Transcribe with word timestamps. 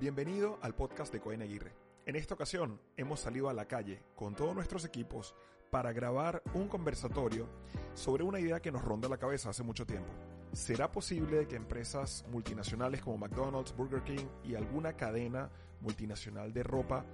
Bienvenido 0.00 0.58
al 0.62 0.74
podcast 0.74 1.12
de 1.12 1.20
Cohen 1.20 1.42
Aguirre. 1.42 1.74
En 2.06 2.16
esta 2.16 2.32
ocasión 2.32 2.80
hemos 2.96 3.20
salido 3.20 3.50
a 3.50 3.52
la 3.52 3.66
calle 3.66 4.02
con 4.16 4.34
todos 4.34 4.54
nuestros 4.54 4.86
equipos 4.86 5.34
para 5.70 5.92
grabar 5.92 6.42
un 6.54 6.68
conversatorio 6.68 7.46
sobre 7.92 8.24
una 8.24 8.40
idea 8.40 8.62
que 8.62 8.72
nos 8.72 8.80
ronda 8.80 9.10
la 9.10 9.18
cabeza 9.18 9.50
hace 9.50 9.62
mucho 9.62 9.84
tiempo. 9.84 10.08
¿Será 10.54 10.90
posible 10.90 11.46
que 11.46 11.56
empresas 11.56 12.24
multinacionales 12.32 13.02
como 13.02 13.18
McDonald's, 13.18 13.76
Burger 13.76 14.02
King 14.02 14.24
y 14.42 14.54
alguna 14.54 14.94
cadena 14.94 15.50
multinacional 15.82 16.54
de 16.54 16.62
ropa 16.62 17.04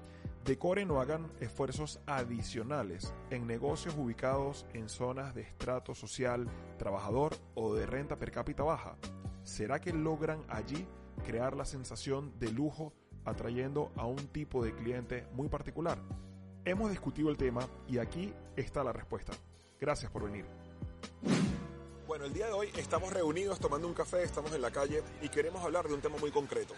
decoren 0.45 0.89
o 0.93 1.01
hagan 1.01 1.33
esfuerzos 1.41 1.99
adicionales 2.07 3.13
en 3.31 3.49
negocios 3.49 3.97
ubicados 3.99 4.65
en 4.75 4.89
zonas 4.89 5.35
de 5.35 5.43
estrato 5.43 5.93
social, 5.93 6.47
trabajador 6.79 7.37
o 7.57 7.75
de 7.75 7.85
renta 7.85 8.17
per 8.17 8.31
cápita 8.31 8.63
baja? 8.63 8.97
¿Será 9.43 9.81
que 9.81 9.93
logran 9.93 10.45
allí 10.49 10.87
crear 11.25 11.57
la 11.57 11.65
sensación 11.65 12.39
de 12.39 12.51
lujo 12.51 12.93
atrayendo 13.25 13.93
a 13.97 14.07
un 14.07 14.29
tipo 14.29 14.65
de 14.65 14.75
cliente 14.75 15.27
muy 15.33 15.49
particular? 15.49 15.99
Hemos 16.65 16.91
discutido 16.91 17.31
el 17.31 17.37
tema 17.37 17.69
y 17.89 17.99
aquí 17.99 18.33
está 18.57 18.83
la 18.83 18.93
respuesta. 18.93 19.33
Gracias 19.81 20.11
por 20.11 20.25
venir. 20.25 20.45
Bueno, 22.07 22.25
el 22.25 22.33
día 22.33 22.47
de 22.47 22.53
hoy 22.53 22.71
estamos 22.77 23.13
reunidos 23.13 23.59
tomando 23.59 23.89
un 23.89 23.95
café, 23.95 24.23
estamos 24.23 24.53
en 24.53 24.63
la 24.63 24.71
calle 24.71 25.03
y 25.23 25.29
queremos 25.29 25.63
hablar 25.65 25.89
de 25.89 25.95
un 25.95 26.01
tema 26.01 26.17
muy 26.19 26.31
concreto. 26.31 26.75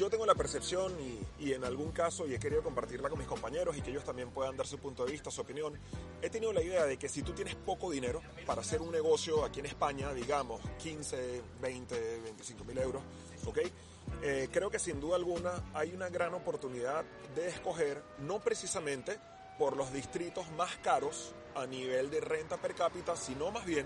Yo 0.00 0.08
tengo 0.08 0.24
la 0.24 0.34
percepción 0.34 0.94
y, 1.38 1.52
en 1.52 1.62
algún 1.62 1.92
caso, 1.92 2.26
y 2.26 2.32
he 2.32 2.38
querido 2.38 2.62
compartirla 2.62 3.10
con 3.10 3.18
mis 3.18 3.28
compañeros 3.28 3.76
y 3.76 3.82
que 3.82 3.90
ellos 3.90 4.02
también 4.02 4.30
puedan 4.30 4.56
dar 4.56 4.66
su 4.66 4.78
punto 4.78 5.04
de 5.04 5.12
vista, 5.12 5.30
su 5.30 5.42
opinión, 5.42 5.78
he 6.22 6.30
tenido 6.30 6.54
la 6.54 6.62
idea 6.62 6.86
de 6.86 6.96
que 6.96 7.06
si 7.06 7.22
tú 7.22 7.34
tienes 7.34 7.54
poco 7.54 7.90
dinero 7.90 8.22
para 8.46 8.62
hacer 8.62 8.80
un 8.80 8.90
negocio 8.92 9.44
aquí 9.44 9.60
en 9.60 9.66
España, 9.66 10.14
digamos 10.14 10.62
15, 10.78 11.42
20, 11.60 12.20
25 12.22 12.64
mil 12.64 12.78
euros, 12.78 13.02
¿ok? 13.44 13.58
Eh, 14.22 14.48
creo 14.50 14.70
que 14.70 14.78
sin 14.78 15.00
duda 15.00 15.16
alguna 15.16 15.62
hay 15.74 15.92
una 15.92 16.08
gran 16.08 16.32
oportunidad 16.32 17.04
de 17.34 17.48
escoger, 17.48 18.02
no 18.20 18.40
precisamente 18.40 19.18
por 19.58 19.76
los 19.76 19.92
distritos 19.92 20.50
más 20.52 20.76
caros 20.76 21.34
a 21.54 21.66
nivel 21.66 22.08
de 22.08 22.22
renta 22.22 22.56
per 22.56 22.74
cápita, 22.74 23.16
sino 23.16 23.50
más 23.50 23.66
bien 23.66 23.84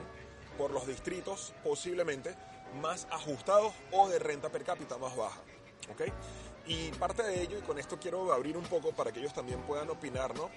por 0.57 0.71
los 0.71 0.87
distritos 0.87 1.53
posiblemente 1.65 2.37
más 2.81 3.09
ajustados 3.11 3.75
o 3.91 4.09
de 4.09 4.21
renta 4.21 4.49
per 4.49 4.63
cápita 4.63 4.97
más 4.97 5.17
baja. 5.17 5.43
¿Ok? 5.91 6.03
Y 6.67 6.91
parte 6.93 7.23
de 7.23 7.43
ello, 7.43 7.59
y 7.59 7.63
con 7.63 7.79
esto 7.79 7.99
quiero 7.99 8.33
abrir 8.33 8.57
un 8.57 8.65
poco 8.65 8.93
para 8.93 9.13
que 9.13 9.21
ellos 9.21 9.35
también 9.35 9.61
puedan 9.63 9.91
opinar, 9.91 10.35
¿no? 10.35 10.51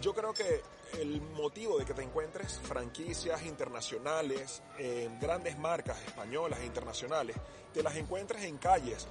Yo 0.00 0.14
creo 0.14 0.32
que 0.32 0.62
el 0.98 1.20
motivo 1.20 1.78
de 1.78 1.84
que 1.84 1.92
te 1.92 2.02
encuentres 2.02 2.58
franquicias 2.62 3.44
internacionales, 3.44 4.62
eh, 4.78 5.10
grandes 5.20 5.58
marcas 5.58 6.00
españolas 6.06 6.60
e 6.60 6.66
internacionales, 6.66 7.36
te 7.72 7.82
las 7.82 7.96
encuentres 7.96 8.44
en 8.44 8.58
calles 8.58 9.06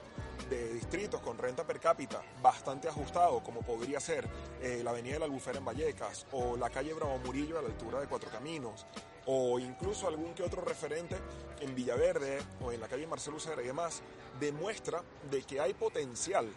de 0.49 0.73
distritos 0.73 1.21
con 1.21 1.37
renta 1.37 1.65
per 1.65 1.79
cápita 1.79 2.21
bastante 2.41 2.87
ajustado, 2.87 3.41
como 3.43 3.61
podría 3.61 3.99
ser 3.99 4.27
eh, 4.61 4.81
la 4.83 4.91
Avenida 4.91 5.13
de 5.13 5.19
la 5.19 5.25
Albufera 5.25 5.59
en 5.59 5.65
Vallecas 5.65 6.25
o 6.31 6.57
la 6.57 6.69
calle 6.69 6.93
Bravo 6.93 7.19
Murillo 7.19 7.59
a 7.59 7.61
la 7.61 7.67
altura 7.67 7.99
de 7.99 8.07
Cuatro 8.07 8.29
Caminos, 8.31 8.85
o 9.31 9.59
incluso 9.59 10.07
algún 10.07 10.33
que 10.33 10.41
otro 10.41 10.59
referente 10.63 11.15
en 11.59 11.75
Villaverde 11.75 12.39
o 12.61 12.71
en 12.71 12.81
la 12.81 12.87
calle 12.87 13.05
Marcelo 13.05 13.37
Ucera 13.37 13.61
y 13.61 13.67
demás, 13.67 14.01
demuestra 14.39 15.03
de 15.29 15.43
que 15.43 15.59
hay 15.59 15.75
potencial 15.75 16.47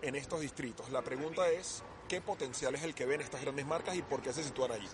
en 0.00 0.16
estos 0.16 0.40
distritos. 0.40 0.88
La 0.88 1.02
pregunta 1.02 1.50
es, 1.50 1.82
¿qué 2.08 2.22
potencial 2.22 2.74
es 2.76 2.82
el 2.82 2.94
que 2.94 3.04
ven 3.04 3.20
estas 3.20 3.42
grandes 3.42 3.66
marcas 3.66 3.94
y 3.96 4.00
por 4.00 4.22
qué 4.22 4.32
se 4.32 4.42
sitúan 4.42 4.72
allí? 4.72 4.88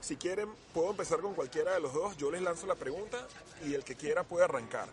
Si 0.00 0.16
quieren, 0.16 0.48
puedo 0.72 0.90
empezar 0.92 1.20
con 1.20 1.34
cualquiera 1.34 1.74
de 1.74 1.80
los 1.80 1.92
dos, 1.92 2.16
yo 2.16 2.30
les 2.30 2.40
lanzo 2.40 2.66
la 2.66 2.76
pregunta 2.76 3.28
y 3.62 3.74
el 3.74 3.84
que 3.84 3.94
quiera 3.94 4.24
puede 4.24 4.46
arrancar. 4.46 4.88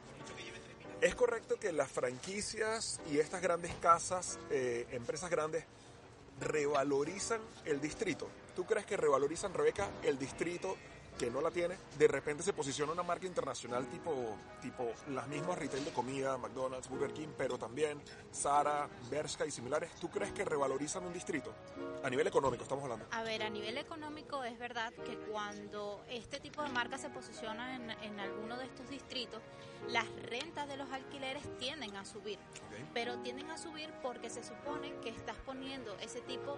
¿Es 1.00 1.16
correcto 1.16 1.56
que 1.58 1.72
las 1.72 1.90
franquicias 1.90 3.00
y 3.10 3.20
estas 3.20 3.42
grandes 3.42 3.74
casas, 3.76 4.40
eh, 4.50 4.88
empresas 4.92 5.30
grandes, 5.30 5.64
revalorizan 6.42 7.40
el 7.64 7.80
distrito? 7.80 8.28
¿Tú 8.58 8.66
crees 8.66 8.86
que 8.86 8.98
revalorizan, 8.98 9.54
Rebeca, 9.54 9.90
el 10.04 10.20
distrito 10.20 10.76
que 11.18 11.32
no 11.32 11.42
la 11.42 11.52
tiene, 11.52 11.78
de 11.98 12.08
repente 12.08 12.44
se 12.44 12.54
posiciona 12.54 12.92
una 12.92 13.04
marca 13.04 13.26
internacional 13.26 13.88
tipo, 13.88 14.38
tipo 14.62 14.92
las 15.10 15.28
mismas 15.28 15.58
retail 15.58 15.84
de 15.84 15.92
comida, 15.92 16.38
McDonald's, 16.38 16.90
Burger 16.90 17.12
King, 17.14 17.30
pero 17.38 17.58
también 17.58 18.02
Zara, 18.34 18.88
Bershka 19.10 19.46
y 19.46 19.52
similares. 19.52 19.92
¿Tú 20.00 20.10
crees 20.10 20.32
que 20.32 20.46
revalorizan 20.46 21.04
un 21.06 21.14
distrito? 21.14 21.54
A 22.04 22.10
nivel 22.10 22.28
económico 22.28 22.64
estamos 22.64 22.84
hablando. 22.84 23.06
A 23.12 23.24
ver, 23.24 23.44
a 23.44 23.50
nivel 23.50 23.78
económico 23.78 24.44
es 24.44 24.58
verdad 24.60 24.94
que 24.94 25.18
cuando 25.32 26.04
este 26.10 26.40
tipo 26.40 26.62
de 26.62 26.70
marcas 26.70 27.02
se 27.02 27.10
posiciona 27.10 27.76
en, 27.76 27.90
en 27.90 28.20
alguno 28.20 28.58
de 28.58 28.66
estos 28.66 28.90
distritos, 28.90 29.42
las 29.90 30.06
rentas 30.24 30.68
de 30.68 30.78
los 30.78 30.92
alquileres 30.92 31.44
tienden 31.58 31.96
a 31.96 32.06
subir. 32.06 32.40
Okay. 32.68 32.90
Pero 32.94 33.18
tienden 33.20 33.50
a 33.50 33.58
subir 33.58 33.92
porque 34.02 34.30
se 34.30 34.44
supone 34.44 34.94
que 35.02 35.10
estás 35.10 35.38
poniendo 35.46 35.96
ese 36.00 36.22
tipo 36.22 36.58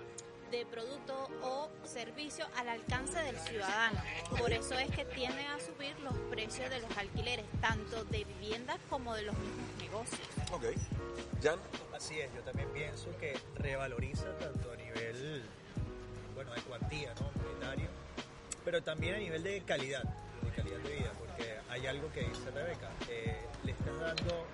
de 0.52 0.66
producto 0.66 1.30
o 1.42 1.70
servicio 1.84 2.46
al 2.58 2.70
alcance 2.70 3.20
del 3.20 3.38
ciudadano. 3.40 4.02
Por 4.38 4.52
eso 4.52 4.74
es 4.78 4.90
que 4.92 5.06
tienden 5.06 5.46
a 5.48 5.60
subir 5.60 5.98
los 6.00 6.14
precios 6.32 6.70
de 6.70 6.80
los 6.80 6.98
alquileres, 6.98 7.46
tanto 7.62 8.04
de 8.06 8.24
viviendas 8.24 8.78
como 8.90 9.14
de 9.16 9.24
los 9.24 9.36
mismos 9.38 9.78
negocios. 9.80 10.28
Ok. 10.52 10.66
Jan. 11.44 11.59
Así 11.96 12.20
es, 12.20 12.34
yo 12.34 12.42
también 12.42 12.70
pienso 12.70 13.09
que 13.20 13.38
revaloriza 13.56 14.38
tanto 14.38 14.72
a 14.72 14.76
nivel, 14.78 15.44
bueno, 16.34 16.54
de 16.54 16.62
cuantía, 16.62 17.14
¿no? 17.16 17.30
Monetario, 17.44 17.90
pero 18.64 18.82
también 18.82 19.16
a 19.16 19.18
nivel 19.18 19.44
de 19.44 19.62
calidad, 19.64 20.04
de 20.04 20.50
calidad 20.52 20.78
de 20.78 20.96
vida, 20.96 21.12
porque 21.20 21.58
hay 21.70 21.88
algo 21.88 22.09
que 22.14 22.22
dice 22.22 22.52
Rebeca, 22.52 22.90
eh, 23.09 23.38
le 23.66 23.72
estás 23.74 24.00
dando 24.00 24.46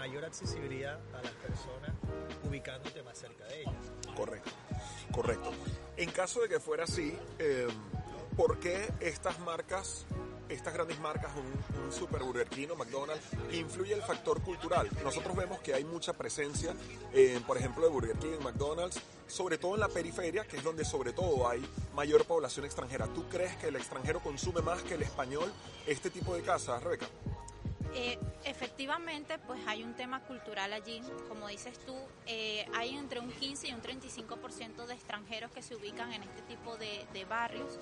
mayor 0.00 0.24
accesibilidad 0.24 0.98
a 1.12 1.22
las 1.22 1.32
personas 1.32 1.90
ubicándote 2.48 3.02
más 3.02 3.18
cerca 3.18 3.44
de 3.44 3.60
ellas. 3.60 3.74
Correcto. 4.16 4.50
Correcto. 5.12 5.52
En 5.98 6.10
caso 6.10 6.40
de 6.40 6.48
que 6.48 6.58
fuera 6.58 6.84
así, 6.84 7.14
eh, 7.38 7.68
¿por 8.34 8.58
qué 8.58 8.90
estas 9.00 9.38
marcas, 9.40 10.06
estas 10.48 10.72
grandes 10.72 10.98
marcas, 11.00 11.30
un, 11.36 11.84
un 11.84 11.92
Super 11.92 12.22
Burger 12.22 12.48
King 12.48 12.68
o 12.72 12.76
McDonald's, 12.76 13.26
influye 13.52 13.92
el 13.92 14.00
factor 14.00 14.40
cultural? 14.40 14.88
Nosotros 15.04 15.36
vemos 15.36 15.60
que 15.60 15.74
hay 15.74 15.84
mucha 15.84 16.14
presencia, 16.14 16.74
eh, 17.12 17.38
por 17.46 17.58
ejemplo, 17.58 17.84
de 17.84 17.90
Burger 17.90 18.16
King, 18.16 18.38
McDonald's, 18.42 18.98
sobre 19.26 19.58
todo 19.58 19.74
en 19.74 19.80
la 19.80 19.88
periferia, 19.88 20.44
que 20.44 20.56
es 20.56 20.64
donde 20.64 20.86
sobre 20.86 21.12
todo 21.12 21.46
hay 21.46 21.62
mayor 21.94 22.24
población 22.24 22.64
extranjera. 22.64 23.06
¿Tú 23.08 23.28
crees 23.28 23.54
que 23.56 23.68
el 23.68 23.76
extranjero 23.76 24.20
consume 24.20 24.62
más 24.62 24.82
que 24.82 24.94
el 24.94 25.02
español 25.02 25.52
este 25.86 26.08
tipo 26.08 26.34
de 26.34 26.40
casas, 26.40 26.82
Rebeca? 26.82 27.06
Eh, 27.94 28.18
efectivamente, 28.44 29.38
pues 29.46 29.60
hay 29.66 29.82
un 29.82 29.94
tema 29.94 30.20
cultural 30.20 30.72
allí. 30.72 31.02
Como 31.28 31.48
dices 31.48 31.78
tú, 31.84 31.96
eh, 32.26 32.66
hay 32.74 32.96
entre 32.96 33.20
un 33.20 33.30
15 33.30 33.68
y 33.68 33.72
un 33.72 33.82
35% 33.82 34.86
de 34.86 34.94
extranjeros 34.94 35.50
que 35.50 35.62
se 35.62 35.74
ubican 35.74 36.12
en 36.12 36.22
este 36.22 36.42
tipo 36.42 36.76
de, 36.76 37.06
de 37.12 37.24
barrios. 37.24 37.78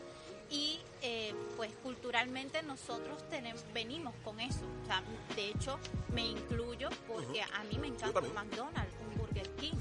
Y 0.51 0.81
eh, 1.03 1.35
pues 1.57 1.71
culturalmente 1.83 2.63
nosotros 2.63 3.23
tenemos, 3.29 3.63
venimos 3.75 4.15
con 4.25 4.41
eso. 4.41 4.65
O 4.83 4.87
sea, 4.87 5.03
de 5.37 5.51
hecho, 5.51 5.79
me 6.15 6.25
incluyo 6.27 6.89
porque 7.07 7.43
a 7.43 7.65
mí 7.65 7.79
me 7.79 7.89
encanta 7.89 8.21
un 8.21 8.33
McDonald's, 8.33 8.95
un 9.11 9.19
Burger 9.19 9.49
King. 9.57 9.75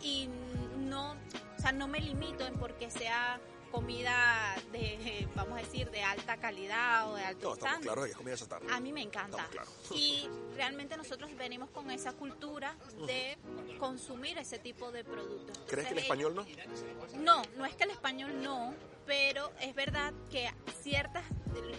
Y 0.00 0.28
no, 0.78 1.12
o 1.12 1.60
sea, 1.60 1.72
no 1.72 1.88
me 1.88 2.00
limito 2.00 2.46
en 2.46 2.54
porque 2.54 2.90
sea 2.90 3.38
comida 3.68 4.54
de, 4.72 5.28
vamos 5.34 5.58
a 5.58 5.62
decir, 5.62 5.90
de 5.90 6.02
alta 6.02 6.36
calidad 6.36 7.10
o 7.10 7.14
de 7.14 7.24
alto 7.24 7.48
no, 7.48 7.54
estándar. 7.54 7.82
Claro, 7.82 8.04
es 8.04 8.16
comida 8.16 8.36
chatarra. 8.36 8.74
A 8.74 8.80
mí 8.80 8.92
me 8.92 9.02
encanta. 9.02 9.46
Claro. 9.50 9.68
Y 9.94 10.28
realmente 10.56 10.96
nosotros 10.96 11.34
venimos 11.36 11.70
con 11.70 11.90
esa 11.90 12.12
cultura 12.12 12.76
de 13.06 13.36
consumir 13.78 14.38
ese 14.38 14.58
tipo 14.58 14.90
de 14.92 15.04
productos. 15.04 15.58
¿Crees 15.66 15.88
que 15.88 15.94
el 15.94 16.00
español 16.00 16.34
no? 16.34 16.46
No, 17.18 17.42
no 17.56 17.66
es 17.66 17.74
que 17.76 17.84
el 17.84 17.90
español 17.90 18.42
no, 18.42 18.74
pero 19.06 19.50
es 19.60 19.74
verdad 19.74 20.12
que 20.30 20.50
ciertas, 20.82 21.24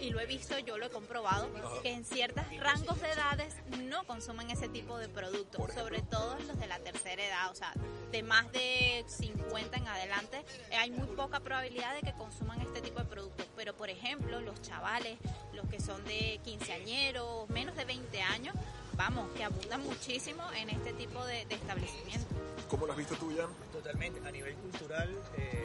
y 0.00 0.10
lo 0.10 0.20
he 0.20 0.26
visto, 0.26 0.58
yo 0.58 0.78
lo 0.78 0.86
he 0.86 0.90
comprobado, 0.90 1.48
Ajá. 1.56 1.82
que 1.82 1.92
en 1.92 2.04
ciertos 2.04 2.44
rangos 2.58 3.00
de 3.00 3.08
edades 3.08 3.54
no 3.84 4.04
consumen 4.04 4.50
ese 4.50 4.68
tipo 4.68 4.98
de 4.98 5.08
productos, 5.08 5.72
sobre 5.72 6.02
todo 6.02 6.36
los 6.46 6.58
de 6.58 6.66
la 6.66 6.78
tercera 6.80 7.24
edad, 7.24 7.50
o 7.50 7.54
sea, 7.54 7.72
de 8.10 8.22
más 8.22 8.50
de 8.52 9.04
50 9.06 9.76
en 9.76 9.86
adelante, 9.86 10.44
hay 10.76 10.90
muy 10.90 11.06
poca 11.08 11.40
probabilidad 11.40 11.94
de 11.94 12.00
que 12.00 12.12
consuman 12.12 12.60
este 12.60 12.80
tipo 12.80 13.00
de 13.00 13.06
productos. 13.06 13.46
Pero, 13.56 13.74
por 13.74 13.90
ejemplo, 13.90 14.40
los 14.40 14.60
chavales, 14.62 15.18
los 15.52 15.66
que 15.68 15.80
son 15.80 16.04
de 16.04 16.40
quinceañeros, 16.44 17.48
menos 17.50 17.76
de 17.76 17.84
20 17.84 18.22
años, 18.22 18.54
vamos, 18.96 19.30
que 19.36 19.44
abundan 19.44 19.82
muchísimo 19.84 20.42
en 20.56 20.70
este 20.70 20.92
tipo 20.92 21.24
de, 21.24 21.46
de 21.46 21.54
establecimientos. 21.54 22.36
¿Cómo 22.68 22.86
lo 22.86 22.92
has 22.92 22.98
visto 22.98 23.14
tú, 23.16 23.32
Jan? 23.36 23.50
Totalmente. 23.72 24.26
A 24.26 24.30
nivel 24.30 24.54
cultural, 24.54 25.10
eh, 25.36 25.64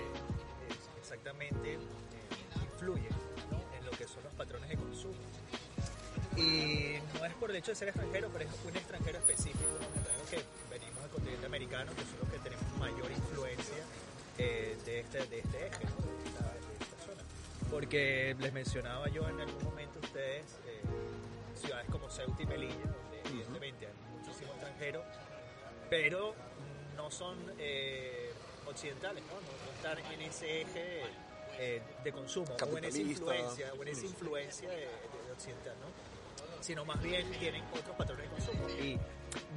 exactamente 1.00 1.74
eh, 1.74 1.80
influye 2.64 3.10
¿no? 3.52 3.62
en 3.78 3.86
lo 3.86 3.92
que 3.92 4.06
son 4.08 4.24
los 4.24 4.34
patrones 4.34 4.70
de 4.70 4.78
consumo. 4.78 5.14
Y 6.36 6.96
no 7.18 7.26
es 7.26 7.34
por 7.36 7.50
el 7.50 7.56
hecho 7.58 7.72
de 7.72 7.76
ser 7.76 7.88
extranjero, 7.90 8.30
pero 8.34 8.50
es 8.50 8.56
un 8.66 8.76
extranjero 8.76 9.20
específico, 9.20 9.80
continente 11.16 11.46
americano, 11.46 11.92
que 11.96 12.04
son 12.04 12.20
los 12.20 12.30
que 12.30 12.40
tenemos 12.40 12.78
mayor 12.78 13.10
influencia 13.10 13.84
eh, 14.38 14.78
de, 14.86 15.00
este, 15.00 15.26
de 15.28 15.40
este 15.40 15.68
eje, 15.68 15.86
¿no? 15.86 15.96
de, 16.06 16.28
esta, 16.28 16.44
de, 16.44 16.74
esta, 16.84 16.98
zona. 17.06 17.24
Porque 17.72 18.36
les 18.38 18.52
mencionaba 18.52 19.08
yo 19.08 19.28
en 19.30 19.40
algún 19.40 19.64
momento 19.64 20.00
a 20.00 20.06
ustedes 20.06 20.46
eh, 20.68 20.82
ciudades 21.56 21.90
como 21.90 22.10
Ceuta 22.10 22.44
y 22.44 22.46
Melilla, 22.46 22.76
donde 22.76 23.22
evidentemente 23.30 23.88
hay 23.88 23.94
muchísimo 24.20 24.52
extranjero, 24.52 25.04
pero 25.90 26.36
no 26.98 27.10
son 27.10 27.38
eh, 27.60 28.32
occidentales, 28.68 29.24
¿no? 29.24 29.36
¿no? 29.36 29.72
están 29.72 30.12
en 30.12 30.22
ese 30.22 30.62
eje 30.62 31.04
eh, 31.60 31.82
de 32.04 32.12
consumo 32.12 32.56
o 32.60 32.78
en 32.78 32.84
esa 32.84 33.00
influencia, 33.00 33.74
o 33.74 33.82
en 33.84 33.88
esa 33.88 34.06
influencia 34.06 34.70
de, 34.70 34.76
de 34.78 35.32
occidental, 35.32 35.76
¿no? 35.80 35.88
Sino 36.62 36.86
más 36.86 37.02
bien 37.02 37.30
tienen 37.40 37.64
otros 37.74 37.96
patrones 37.96 38.30
de 38.30 38.36
consumo. 38.36 38.70
Y 38.70 39.00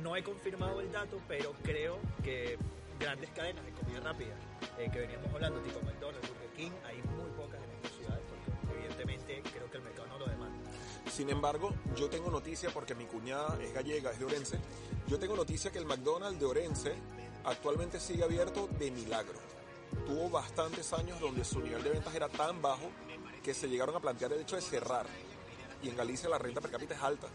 no 0.03 0.17
he 0.17 0.23
confirmado 0.23 0.81
el 0.81 0.91
dato, 0.93 1.21
pero 1.27 1.55
creo 1.62 1.99
que 2.23 2.59
grandes 2.99 3.31
cadenas 3.31 3.65
de 3.65 3.73
comida 3.73 4.00
rápida 4.00 4.35
eh, 4.79 4.89
que 4.93 5.00
veníamos 5.00 5.33
hablando, 5.33 5.61
tipo 5.61 5.81
McDonald's, 5.83 6.29
Burger 6.29 6.50
King, 6.56 6.71
hay 6.85 6.97
muy 7.17 7.31
pocas 7.37 7.61
en 7.62 7.71
estas 7.71 7.93
ciudades 7.93 8.25
porque 8.29 8.79
evidentemente 8.79 9.43
creo 9.53 9.71
que 9.71 9.77
el 9.77 9.83
mercado 9.85 10.09
no 10.09 10.19
lo 10.19 10.27
demanda. 10.27 10.71
Sin 11.11 11.31
embargo, 11.31 11.75
yo 11.97 12.09
tengo 12.09 12.31
noticia 12.31 12.71
porque 12.71 12.95
mi 12.95 13.06
cuñada 13.06 13.59
es 13.62 13.73
gallega, 13.73 14.11
es 14.11 14.19
de 14.19 14.25
Orense. 14.25 14.59
Yo 15.06 15.19
tengo 15.19 15.37
noticia 15.37 15.71
que 15.71 15.79
el 15.79 15.87
McDonald's 15.87 16.39
de 16.39 16.47
Orense 16.47 16.95
actualmente 17.45 17.99
sigue 18.00 18.25
abierto 18.25 18.69
de 18.79 18.91
milagro. 18.91 19.39
Tuvo 20.06 20.29
bastantes 20.29 20.93
años 20.93 21.19
donde 21.21 21.45
su 21.45 21.61
nivel 21.61 21.83
de 21.83 21.91
ventas 21.91 22.15
era 22.15 22.29
tan 22.29 22.61
bajo 22.61 22.91
que 23.43 23.55
se 23.55 23.69
llegaron 23.69 23.97
a 23.97 24.00
plantear 24.00 24.33
el 24.33 24.41
hecho 24.41 24.56
de 24.56 24.62
cerrar. 24.62 25.06
Y 25.82 25.88
en 25.88 25.96
Galicia 25.96 26.28
la 26.28 26.38
renta 26.38 26.60
per 26.60 26.70
cápita 26.70 26.94
es 26.94 27.02
alta. 27.02 27.28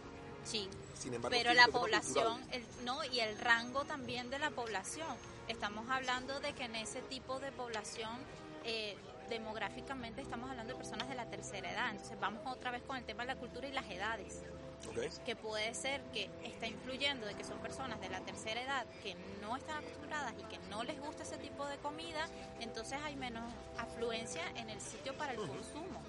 Sí. 0.43 0.69
Sin 0.93 1.13
embargo, 1.13 1.37
Pero 1.37 1.53
la 1.53 1.67
población, 1.67 2.41
el, 2.51 2.63
no, 2.83 3.03
y 3.05 3.19
el 3.19 3.37
rango 3.37 3.85
también 3.85 4.29
de 4.29 4.39
la 4.39 4.51
población. 4.51 5.15
Estamos 5.47 5.89
hablando 5.89 6.39
de 6.39 6.53
que 6.53 6.65
en 6.65 6.75
ese 6.75 7.01
tipo 7.01 7.39
de 7.39 7.51
población, 7.51 8.17
eh, 8.65 8.95
demográficamente 9.29 10.21
estamos 10.21 10.49
hablando 10.49 10.73
de 10.73 10.77
personas 10.77 11.07
de 11.09 11.15
la 11.15 11.29
tercera 11.29 11.71
edad. 11.71 11.91
Entonces 11.91 12.19
vamos 12.19 12.41
otra 12.45 12.71
vez 12.71 12.81
con 12.83 12.97
el 12.97 13.05
tema 13.05 13.23
de 13.23 13.33
la 13.33 13.39
cultura 13.39 13.67
y 13.67 13.71
las 13.71 13.89
edades. 13.89 14.43
Ok. 14.89 15.23
que 15.23 15.37
puede 15.37 15.73
ser 15.73 16.01
que 16.11 16.29
está 16.43 16.67
influyendo 16.67 17.25
de 17.25 17.35
que 17.35 17.45
son 17.45 17.57
personas 17.59 18.01
de 18.01 18.09
la 18.09 18.19
tercera 18.19 18.61
edad 18.61 18.85
que 19.01 19.15
no 19.41 19.55
están 19.55 19.77
acostumbradas 19.77 20.33
y 20.37 20.43
que 20.43 20.59
no 20.69 20.83
les 20.83 20.99
gusta 20.99 21.23
ese 21.23 21.37
tipo 21.37 21.65
de 21.67 21.77
comida, 21.77 22.27
entonces 22.59 22.99
hay 23.01 23.15
menos 23.15 23.49
afluencia 23.77 24.41
en 24.57 24.69
el 24.69 24.81
sitio 24.81 25.17
para 25.17 25.31
el 25.31 25.37
consumo. 25.37 26.02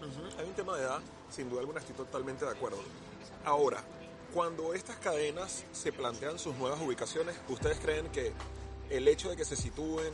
Ujú, 0.00 0.40
Hay 0.40 0.46
un 0.46 0.54
tema 0.54 0.76
de 0.76 0.82
edad, 0.84 1.00
sin 1.30 1.48
duda 1.48 1.60
alguna 1.60 1.80
estoy 1.80 1.94
totalmente 1.96 2.44
de 2.44 2.50
acuerdo. 2.50 2.78
Ahora, 3.44 3.82
cuando 4.34 4.74
estas 4.74 4.96
cadenas 4.96 5.64
se 5.72 5.92
plantean 5.92 6.38
sus 6.38 6.54
nuevas 6.56 6.80
ubicaciones, 6.80 7.36
¿ustedes 7.48 7.78
creen 7.78 8.08
que 8.10 8.32
el 8.90 9.08
hecho 9.08 9.30
de 9.30 9.36
que 9.36 9.44
se 9.44 9.56
sitúen 9.56 10.12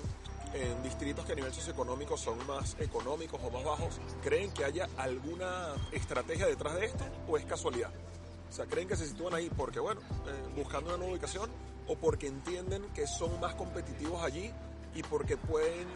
en 0.54 0.82
distritos 0.82 1.24
que 1.24 1.32
a 1.32 1.34
nivel 1.34 1.52
socioeconómico 1.52 2.16
son 2.16 2.46
más 2.46 2.76
económicos 2.78 3.40
o 3.42 3.50
más 3.50 3.64
bajos, 3.64 4.00
creen 4.22 4.52
que 4.52 4.64
haya 4.64 4.88
alguna 4.98 5.74
estrategia 5.92 6.46
detrás 6.46 6.74
de 6.74 6.86
esto 6.86 7.04
o 7.26 7.36
es 7.36 7.44
casualidad? 7.44 7.90
O 8.48 8.52
sea, 8.52 8.66
¿creen 8.66 8.86
que 8.86 8.96
se 8.96 9.08
sitúan 9.08 9.34
ahí 9.34 9.50
porque, 9.50 9.80
bueno, 9.80 10.00
eh, 10.00 10.52
buscando 10.54 10.90
una 10.90 10.98
nueva 10.98 11.12
ubicación 11.14 11.50
o 11.88 11.96
porque 11.96 12.28
entienden 12.28 12.84
que 12.94 13.06
son 13.06 13.40
más 13.40 13.54
competitivos 13.54 14.22
allí 14.22 14.52
y 14.94 15.02
porque 15.02 15.36
pueden 15.36 15.88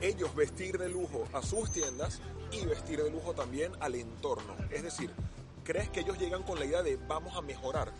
ellos 0.00 0.34
vestir 0.34 0.78
de 0.78 0.90
lujo 0.90 1.26
a 1.32 1.42
sus 1.42 1.70
tiendas 1.70 2.20
y 2.52 2.64
vestir 2.66 3.02
de 3.02 3.10
lujo 3.10 3.34
también 3.34 3.72
al 3.80 3.94
entorno. 3.94 4.54
Es 4.70 4.82
decir, 4.82 5.10
¿crees 5.64 5.88
que 5.90 6.00
ellos 6.00 6.18
llegan 6.18 6.42
con 6.42 6.58
la 6.58 6.64
idea 6.64 6.82
de 6.82 6.96
vamos 7.08 7.36
a 7.36 7.42
mejorar 7.42 7.92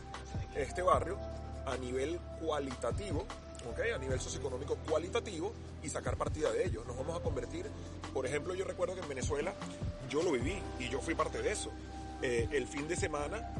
este 0.54 0.82
barrio 0.82 1.18
a 1.66 1.76
nivel 1.76 2.18
cualitativo, 2.40 3.26
¿ok? 3.70 3.80
a 3.94 3.98
nivel 3.98 4.20
socioeconómico 4.20 4.76
cualitativo 4.88 5.52
y 5.82 5.88
sacar 5.88 6.16
partida 6.16 6.52
de 6.52 6.64
ello? 6.64 6.84
Nos 6.86 6.96
vamos 6.96 7.18
a 7.18 7.22
convertir, 7.22 7.66
por 8.12 8.26
ejemplo, 8.26 8.54
yo 8.54 8.64
recuerdo 8.64 8.94
que 8.94 9.00
en 9.00 9.08
Venezuela 9.08 9.54
yo 10.08 10.22
lo 10.22 10.32
viví 10.32 10.56
y 10.78 10.88
yo 10.88 11.00
fui 11.00 11.14
parte 11.14 11.42
de 11.42 11.52
eso. 11.52 11.70
Eh, 12.22 12.48
el 12.52 12.66
fin 12.66 12.88
de 12.88 12.96
semana, 12.96 13.52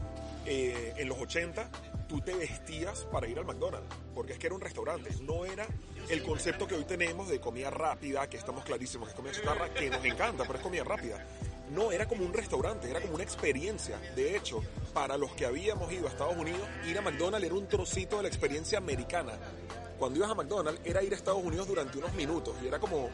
eh, 0.46 0.94
en 0.96 1.08
los 1.08 1.18
80, 1.18 1.68
tú 2.08 2.20
te 2.20 2.34
vestías 2.34 3.04
para 3.10 3.26
ir 3.26 3.38
al 3.38 3.44
McDonald's, 3.44 3.94
porque 4.14 4.34
es 4.34 4.38
que 4.38 4.46
era 4.46 4.54
un 4.54 4.60
restaurante, 4.60 5.10
no 5.22 5.44
era 5.44 5.66
el 6.08 6.22
concepto 6.22 6.66
que 6.66 6.74
hoy 6.74 6.84
tenemos 6.84 7.28
de 7.28 7.40
comida 7.40 7.70
rápida, 7.70 8.28
que 8.28 8.36
estamos 8.36 8.64
clarísimos 8.64 9.08
que 9.08 9.12
es 9.12 9.16
comida 9.16 9.32
chatarra, 9.32 9.72
que 9.74 9.90
nos 9.90 10.04
encanta, 10.04 10.44
pero 10.44 10.58
es 10.58 10.62
comida 10.62 10.84
rápida. 10.84 11.26
No, 11.70 11.90
era 11.90 12.06
como 12.06 12.24
un 12.24 12.32
restaurante, 12.32 12.88
era 12.88 13.00
como 13.00 13.14
una 13.14 13.24
experiencia. 13.24 13.98
De 14.14 14.36
hecho, 14.36 14.62
para 14.94 15.18
los 15.18 15.32
que 15.32 15.46
habíamos 15.46 15.92
ido 15.92 16.06
a 16.06 16.10
Estados 16.10 16.36
Unidos, 16.36 16.62
ir 16.86 16.96
a 16.96 17.02
McDonald's 17.02 17.46
era 17.46 17.56
un 17.56 17.66
trocito 17.66 18.18
de 18.18 18.22
la 18.22 18.28
experiencia 18.28 18.78
americana. 18.78 19.32
Cuando 19.98 20.18
ibas 20.18 20.30
a 20.30 20.34
McDonald's 20.34 20.80
era 20.84 21.02
ir 21.02 21.12
a 21.12 21.16
Estados 21.16 21.42
Unidos 21.42 21.66
durante 21.66 21.98
unos 21.98 22.12
minutos 22.14 22.54
y 22.62 22.68
era 22.68 22.78
como 22.78 23.10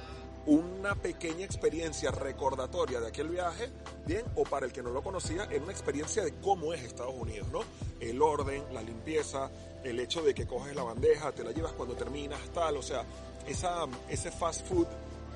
una 0.47 0.95
pequeña 0.95 1.45
experiencia 1.45 2.11
recordatoria 2.11 3.01
de 3.01 3.09
aquel 3.09 3.29
viaje, 3.29 3.71
bien, 4.07 4.25
o 4.35 4.45
para 4.45 4.67
el 4.67 4.73
que 4.73 4.83
no 4.83 4.91
lo 4.91 5.03
conocía, 5.03 5.45
era 5.45 5.63
una 5.63 5.73
experiencia 5.73 6.25
de 6.25 6.35
cómo 6.35 6.75
es 6.75 6.83
Estados 6.83 7.15
Unidos, 7.15 7.49
¿no? 7.53 7.61
El 8.01 8.21
orden, 8.21 8.63
la 8.73 8.83
limpieza, 8.83 9.51
el 9.85 10.01
hecho 10.01 10.23
de 10.23 10.35
que 10.35 10.47
coges 10.47 10.75
la 10.75 10.83
bandeja, 10.83 11.33
te 11.33 11.45
la 11.45 11.53
llevas 11.53 11.73
cuando 11.73 11.95
terminas, 11.95 12.41
tal, 12.53 12.77
o 12.77 12.83
sea, 12.83 13.05
esa, 13.47 13.87
ese 14.09 14.31
fast 14.31 14.67
food, 14.67 14.87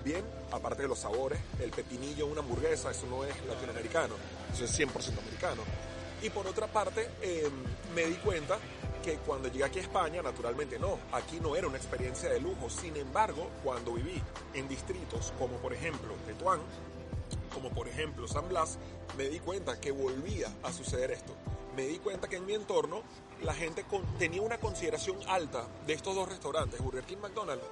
bien, 0.05 0.25
aparte 0.51 0.83
de 0.83 0.89
los 0.89 0.99
sabores, 0.99 1.39
el 1.61 1.71
pepinillo, 1.71 2.27
una 2.27 2.41
hamburguesa, 2.41 2.91
eso 2.91 3.07
no 3.07 3.25
es 3.25 3.35
latinoamericano, 3.47 4.15
eso 4.53 4.65
es 4.65 4.79
100% 4.79 5.19
americano. 5.19 5.63
Y 6.23 6.31
por 6.31 6.47
otra 6.47 6.67
parte, 6.67 7.09
eh, 7.23 7.49
me 7.95 8.07
di 8.07 8.15
cuenta 8.15 8.59
que 9.07 9.17
cuando 9.19 9.49
llegué 9.49 9.63
aquí 9.65 9.79
a 9.79 9.83
España, 9.83 10.21
naturalmente 10.21 10.79
no, 10.81 10.99
aquí 11.13 11.39
no 11.41 11.55
era 11.55 11.69
una 11.69 11.77
experiencia 11.77 12.29
de 12.29 12.41
lujo. 12.41 12.69
Sin 12.69 12.97
embargo, 12.97 13.49
cuando 13.63 13.93
viví 13.93 14.21
en 14.53 14.67
distritos 14.69 15.33
como 15.39 15.57
por 15.59 15.73
ejemplo 15.73 16.13
Tetuán, 16.27 16.59
como 17.55 17.71
por 17.71 17.87
ejemplo 17.87 18.27
San 18.27 18.49
Blas, 18.49 18.79
me 19.17 19.29
di 19.29 19.39
cuenta 19.39 19.81
que 19.81 19.93
volvía 19.93 20.53
a 20.65 20.73
suceder 20.73 21.13
esto. 21.13 21.33
Me 21.77 21.87
di 21.87 21.99
cuenta 21.99 22.29
que 22.29 22.37
en 22.37 22.47
mi 22.47 22.55
entorno 22.55 23.03
la 23.43 23.55
gente 23.55 23.85
con- 23.85 24.05
tenía 24.19 24.43
una 24.43 24.59
consideración 24.59 25.17
alta 25.29 25.67
de 25.87 25.93
estos 25.93 26.15
dos 26.15 26.29
restaurantes, 26.29 26.81
Burger 26.81 27.05
King 27.05 27.19
y 27.19 27.23
McDonald's. 27.23 27.65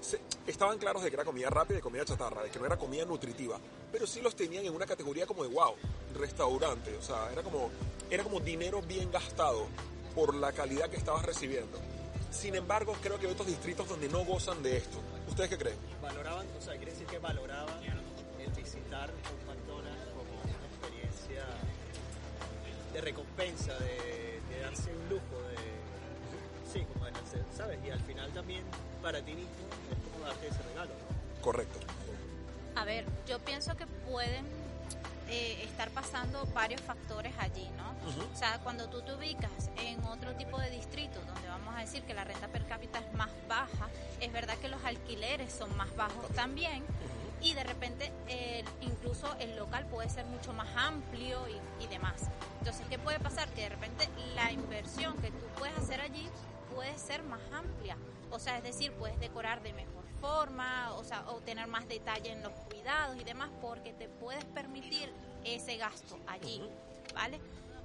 Se- 0.00 0.20
estaban 0.46 0.78
claros 0.78 1.02
de 1.02 1.10
que 1.10 1.16
era 1.16 1.24
comida 1.26 1.50
rápida 1.50 1.78
y 1.78 1.82
comida 1.82 2.04
chatarra, 2.06 2.42
de 2.42 2.50
que 2.50 2.58
no 2.58 2.64
era 2.64 2.78
comida 2.78 3.04
nutritiva, 3.04 3.58
pero 3.92 4.06
sí 4.06 4.22
los 4.22 4.34
tenían 4.34 4.64
en 4.64 4.74
una 4.74 4.86
categoría 4.86 5.26
como 5.26 5.42
de 5.42 5.50
wow, 5.50 5.74
restaurante, 6.18 6.96
o 6.96 7.02
sea, 7.02 7.30
era 7.30 7.42
como, 7.42 7.68
era 8.08 8.22
como 8.24 8.40
dinero 8.40 8.80
bien 8.80 9.10
gastado 9.10 9.66
por 10.14 10.34
la 10.34 10.52
calidad 10.52 10.88
que 10.88 10.96
estabas 10.96 11.24
recibiendo. 11.24 11.78
Sin 12.30 12.54
embargo, 12.54 12.96
creo 13.02 13.18
que 13.18 13.26
hay 13.26 13.32
otros 13.32 13.48
distritos 13.48 13.88
donde 13.88 14.08
no 14.08 14.24
gozan 14.24 14.62
de 14.62 14.76
esto. 14.76 14.98
¿Ustedes 15.28 15.50
qué 15.50 15.58
creen? 15.58 15.76
Valoraban, 16.00 16.46
o 16.56 16.60
sea, 16.60 16.76
quiere 16.76 16.92
decir 16.92 17.06
que 17.06 17.18
valoraban 17.18 17.82
el 17.82 18.50
visitar 18.52 19.10
un 19.10 19.46
McDonald's 19.46 20.04
como 20.16 20.30
una 20.42 20.66
experiencia 20.66 21.44
de 22.92 23.00
recompensa, 23.00 23.74
de, 23.78 24.40
de 24.50 24.60
darse 24.60 24.92
un 24.92 25.08
lujo, 25.08 25.42
de. 25.48 26.70
Sí, 26.72 26.84
como 26.92 27.06
de 27.06 27.12
darse, 27.12 27.38
¿sabes? 27.56 27.78
Y 27.84 27.90
al 27.90 28.00
final 28.00 28.30
también 28.32 28.62
para 29.02 29.20
ti 29.22 29.32
mismo 29.32 29.50
es 29.90 30.12
como 30.12 30.24
darte 30.24 30.48
ese 30.48 30.62
regalo, 30.62 30.90
¿no? 30.90 31.42
Correcto. 31.42 31.78
A 32.76 32.84
ver, 32.84 33.04
yo 33.26 33.38
pienso 33.40 33.76
que 33.76 33.86
pueden 34.08 34.46
eh, 35.30 35.62
estar 35.64 35.90
pasando 35.90 36.44
varios 36.54 36.80
factores 36.80 37.32
allí, 37.38 37.68
¿no? 37.76 37.90
O 38.32 38.36
sea, 38.36 38.58
cuando 38.58 38.88
tú 38.88 39.02
te 39.02 39.14
ubicas 39.14 39.70
en 39.76 40.02
otro 40.04 40.34
tipo 40.34 40.58
de 40.58 40.70
distrito, 40.70 41.20
donde 41.20 41.48
vamos 41.48 41.74
a 41.76 41.80
decir 41.80 42.02
que 42.02 42.14
la 42.14 42.24
renta 42.24 42.48
per 42.48 42.66
cápita 42.66 42.98
es 42.98 43.12
más 43.14 43.30
baja, 43.48 43.88
es 44.20 44.32
verdad 44.32 44.56
que 44.58 44.68
los 44.68 44.82
alquileres 44.84 45.52
son 45.52 45.76
más 45.76 45.94
bajos 45.96 46.28
también, 46.34 46.84
y 47.42 47.54
de 47.54 47.64
repente 47.64 48.12
eh, 48.28 48.64
incluso 48.80 49.34
el 49.38 49.56
local 49.56 49.86
puede 49.86 50.08
ser 50.10 50.26
mucho 50.26 50.52
más 50.52 50.68
amplio 50.76 51.46
y, 51.48 51.84
y 51.84 51.86
demás. 51.86 52.22
Entonces, 52.58 52.84
¿qué 52.90 52.98
puede 52.98 53.18
pasar? 53.20 53.48
Que 53.50 53.62
de 53.62 53.68
repente 53.70 54.08
la 54.34 54.52
inversión 54.52 55.16
que 55.18 55.30
tú 55.30 55.46
puedes 55.58 55.76
hacer 55.78 56.00
allí 56.00 56.28
puede 56.74 56.98
ser 56.98 57.22
más 57.22 57.40
amplia. 57.52 57.96
O 58.30 58.38
sea, 58.38 58.58
es 58.58 58.64
decir, 58.64 58.92
puedes 58.92 59.18
decorar 59.20 59.62
de 59.62 59.72
mejor 59.72 59.99
forma, 60.20 60.94
o 60.94 61.04
sea, 61.04 61.24
o 61.28 61.40
tener 61.40 61.66
más 61.66 61.88
detalle 61.88 62.32
en 62.32 62.42
los 62.42 62.52
cuidados 62.52 63.16
y 63.20 63.24
demás, 63.24 63.50
porque 63.60 63.92
te 63.92 64.08
puedes 64.08 64.44
permitir 64.44 65.12
ese 65.44 65.76
gasto 65.76 66.18
allí, 66.26 66.62
¿vale? 67.14 67.40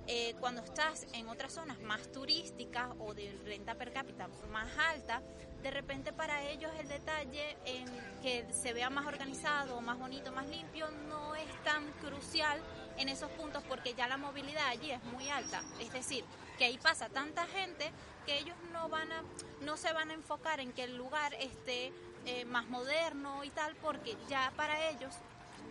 Eh, 0.07 0.35
cuando 0.39 0.61
estás 0.61 1.07
en 1.13 1.27
otras 1.29 1.53
zonas 1.53 1.79
más 1.81 2.11
turísticas 2.11 2.89
o 2.99 3.15
de 3.15 3.35
renta 3.43 3.73
per 3.73 3.91
cápita 3.91 4.27
más 4.51 4.69
alta, 4.77 5.23
de 5.63 5.71
repente 5.71 6.13
para 6.13 6.43
ellos 6.43 6.71
el 6.79 6.87
detalle 6.87 7.57
en 7.65 7.87
que 8.21 8.45
se 8.53 8.71
vea 8.71 8.91
más 8.91 9.07
organizado, 9.07 9.81
más 9.81 9.97
bonito, 9.97 10.31
más 10.31 10.47
limpio, 10.47 10.91
no 11.09 11.33
es 11.33 11.63
tan 11.63 11.91
crucial 11.93 12.61
en 12.97 13.09
esos 13.09 13.31
puntos 13.31 13.63
porque 13.67 13.95
ya 13.95 14.07
la 14.07 14.17
movilidad 14.17 14.67
allí 14.67 14.91
es 14.91 15.03
muy 15.05 15.27
alta. 15.29 15.63
Es 15.79 15.91
decir, 15.91 16.23
que 16.59 16.65
ahí 16.65 16.77
pasa 16.77 17.09
tanta 17.09 17.47
gente 17.47 17.91
que 18.27 18.37
ellos 18.37 18.55
no 18.71 18.89
van 18.89 19.11
a, 19.11 19.23
no 19.61 19.75
se 19.75 19.91
van 19.91 20.11
a 20.11 20.13
enfocar 20.13 20.59
en 20.59 20.71
que 20.71 20.83
el 20.83 20.95
lugar 20.95 21.33
esté 21.33 21.91
eh, 22.25 22.45
más 22.45 22.67
moderno 22.67 23.43
y 23.43 23.49
tal, 23.49 23.75
porque 23.77 24.15
ya 24.29 24.51
para 24.55 24.89
ellos 24.89 25.13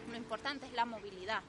lo 0.08 0.16
importante 0.16 0.66
es 0.66 0.72
la 0.72 0.84
movilidad. 0.84 1.42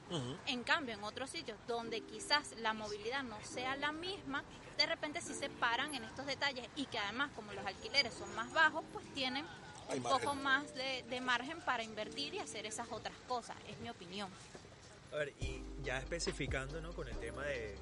En 0.46 0.62
cambio, 0.64 0.94
en 0.94 1.04
otros 1.04 1.28
sitios 1.30 1.58
donde 1.68 2.00
quizás 2.00 2.52
la 2.58 2.72
movilidad 2.72 3.22
no 3.22 3.36
sea 3.42 3.76
la 3.76 3.92
misma, 3.92 4.42
de 4.78 4.86
repente 4.86 5.20
sí 5.20 5.34
se 5.34 5.50
paran 5.50 5.94
en 5.94 6.04
estos 6.04 6.26
detalles 6.26 6.66
y 6.76 6.86
que 6.86 6.98
además 6.98 7.30
como 7.36 7.52
los 7.52 7.64
alquileres 7.66 8.14
son 8.14 8.34
más 8.34 8.50
bajos, 8.52 8.82
pues 8.92 9.04
tienen 9.14 9.44
Hay 9.90 9.98
un 9.98 10.04
margen. 10.04 10.20
poco 10.20 10.34
más 10.34 10.74
de, 10.74 11.04
de 11.08 11.20
margen 11.20 11.60
para 11.62 11.82
invertir 11.82 12.34
y 12.34 12.38
hacer 12.38 12.64
esas 12.66 12.90
otras 12.90 13.14
cosas, 13.28 13.56
es 13.68 13.78
mi 13.80 13.90
opinión. 13.90 14.30
A 15.12 15.16
ver, 15.16 15.34
y 15.40 15.62
ya 15.82 15.98
especificando, 15.98 16.80
¿no? 16.80 16.92
Con 16.92 17.08
el 17.08 17.18
tema 17.18 17.42
de 17.44 17.76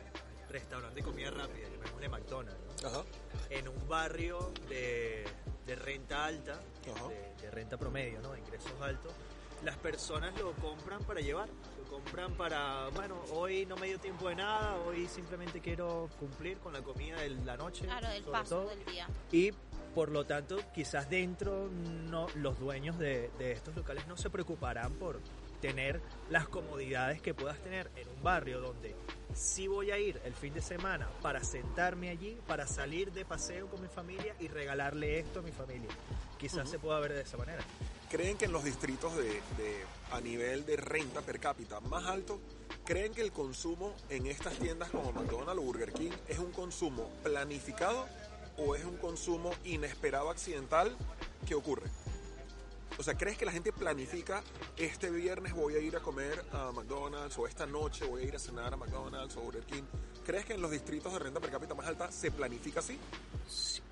restaurante 0.50 0.96
de 0.96 1.02
comida 1.02 1.30
rápida, 1.30 1.68
llamémosle 1.68 2.08
McDonald's, 2.08 2.82
¿no? 2.82 2.88
Ajá. 2.88 3.04
en 3.50 3.68
un 3.68 3.88
barrio 3.88 4.52
de, 4.68 5.24
de 5.66 5.74
renta 5.76 6.24
alta. 6.26 6.60
De, 6.92 7.42
de 7.42 7.50
renta 7.50 7.76
promedio, 7.76 8.20
¿no? 8.20 8.32
de 8.32 8.40
ingresos 8.40 8.72
altos, 8.80 9.12
las 9.62 9.76
personas 9.78 10.38
lo 10.38 10.52
compran 10.52 11.02
para 11.04 11.20
llevar, 11.20 11.48
lo 11.48 11.90
compran 11.90 12.32
para, 12.34 12.88
bueno, 12.90 13.16
hoy 13.32 13.64
no 13.66 13.76
me 13.76 13.86
dio 13.86 13.98
tiempo 13.98 14.28
de 14.28 14.34
nada, 14.36 14.76
hoy 14.86 15.08
simplemente 15.08 15.60
quiero 15.60 16.10
cumplir 16.18 16.58
con 16.58 16.72
la 16.72 16.82
comida 16.82 17.20
de 17.20 17.30
la 17.30 17.56
noche. 17.56 17.84
Claro, 17.84 18.08
del 18.08 18.24
sobre 18.24 18.32
paso 18.32 18.56
todo. 18.56 18.68
del 18.68 18.84
día. 18.84 19.08
Y 19.32 19.52
por 19.94 20.10
lo 20.10 20.26
tanto, 20.26 20.58
quizás 20.74 21.08
dentro 21.08 21.70
no, 22.10 22.26
los 22.34 22.58
dueños 22.58 22.98
de, 22.98 23.30
de 23.38 23.52
estos 23.52 23.74
locales 23.76 24.06
no 24.06 24.16
se 24.16 24.28
preocuparán 24.28 24.92
por 24.94 25.20
tener 25.64 25.98
las 26.28 26.46
comodidades 26.46 27.22
que 27.22 27.32
puedas 27.32 27.56
tener 27.62 27.90
en 27.96 28.06
un 28.06 28.22
barrio 28.22 28.60
donde 28.60 28.94
sí 29.34 29.66
voy 29.66 29.90
a 29.92 29.98
ir 29.98 30.20
el 30.26 30.34
fin 30.34 30.52
de 30.52 30.60
semana 30.60 31.08
para 31.22 31.42
sentarme 31.42 32.10
allí, 32.10 32.36
para 32.46 32.66
salir 32.66 33.12
de 33.12 33.24
paseo 33.24 33.66
con 33.68 33.80
mi 33.80 33.88
familia 33.88 34.36
y 34.40 34.48
regalarle 34.48 35.18
esto 35.20 35.38
a 35.38 35.42
mi 35.42 35.52
familia. 35.52 35.88
Quizás 36.38 36.68
se 36.68 36.78
pueda 36.78 37.00
ver 37.00 37.14
de 37.14 37.22
esa 37.22 37.38
manera. 37.38 37.64
¿Creen 38.10 38.36
que 38.36 38.44
en 38.44 38.52
los 38.52 38.62
distritos 38.62 39.16
de, 39.16 39.24
de- 39.56 39.84
a 40.12 40.20
nivel 40.20 40.66
de 40.66 40.76
renta 40.76 41.22
per 41.22 41.40
cápita 41.40 41.80
más 41.80 42.04
alto, 42.04 42.38
creen 42.84 43.14
que 43.14 43.22
el 43.22 43.32
consumo 43.32 43.94
en 44.10 44.26
estas 44.26 44.52
tiendas 44.58 44.90
como 44.90 45.12
McDonald's 45.12 45.62
o 45.62 45.64
Burger 45.64 45.94
King 45.94 46.10
es 46.28 46.38
un 46.40 46.52
consumo 46.52 47.08
planificado 47.22 48.06
o 48.58 48.74
es 48.76 48.84
un 48.84 48.98
consumo 48.98 49.50
inesperado 49.64 50.28
accidental 50.28 50.94
que 51.48 51.54
ocurre? 51.54 51.88
O 52.96 53.02
sea, 53.02 53.14
¿crees 53.16 53.36
que 53.36 53.44
la 53.44 53.50
gente 53.52 53.72
planifica 53.72 54.42
este 54.76 55.10
viernes 55.10 55.52
voy 55.52 55.74
a 55.74 55.78
ir 55.80 55.96
a 55.96 56.00
comer 56.00 56.44
a 56.52 56.70
McDonald's 56.72 57.36
o 57.38 57.46
esta 57.46 57.66
noche 57.66 58.04
voy 58.06 58.22
a 58.22 58.24
ir 58.26 58.36
a 58.36 58.38
cenar 58.38 58.72
a 58.72 58.76
McDonald's 58.76 59.36
o 59.36 59.40
Burger 59.40 59.64
King? 59.64 59.82
¿Crees 60.24 60.44
que 60.44 60.54
en 60.54 60.62
los 60.62 60.70
distritos 60.70 61.12
de 61.12 61.18
renta 61.18 61.40
per 61.40 61.50
cápita 61.50 61.74
más 61.74 61.86
alta 61.86 62.10
se 62.12 62.30
planifica 62.30 62.80
así? 62.80 62.98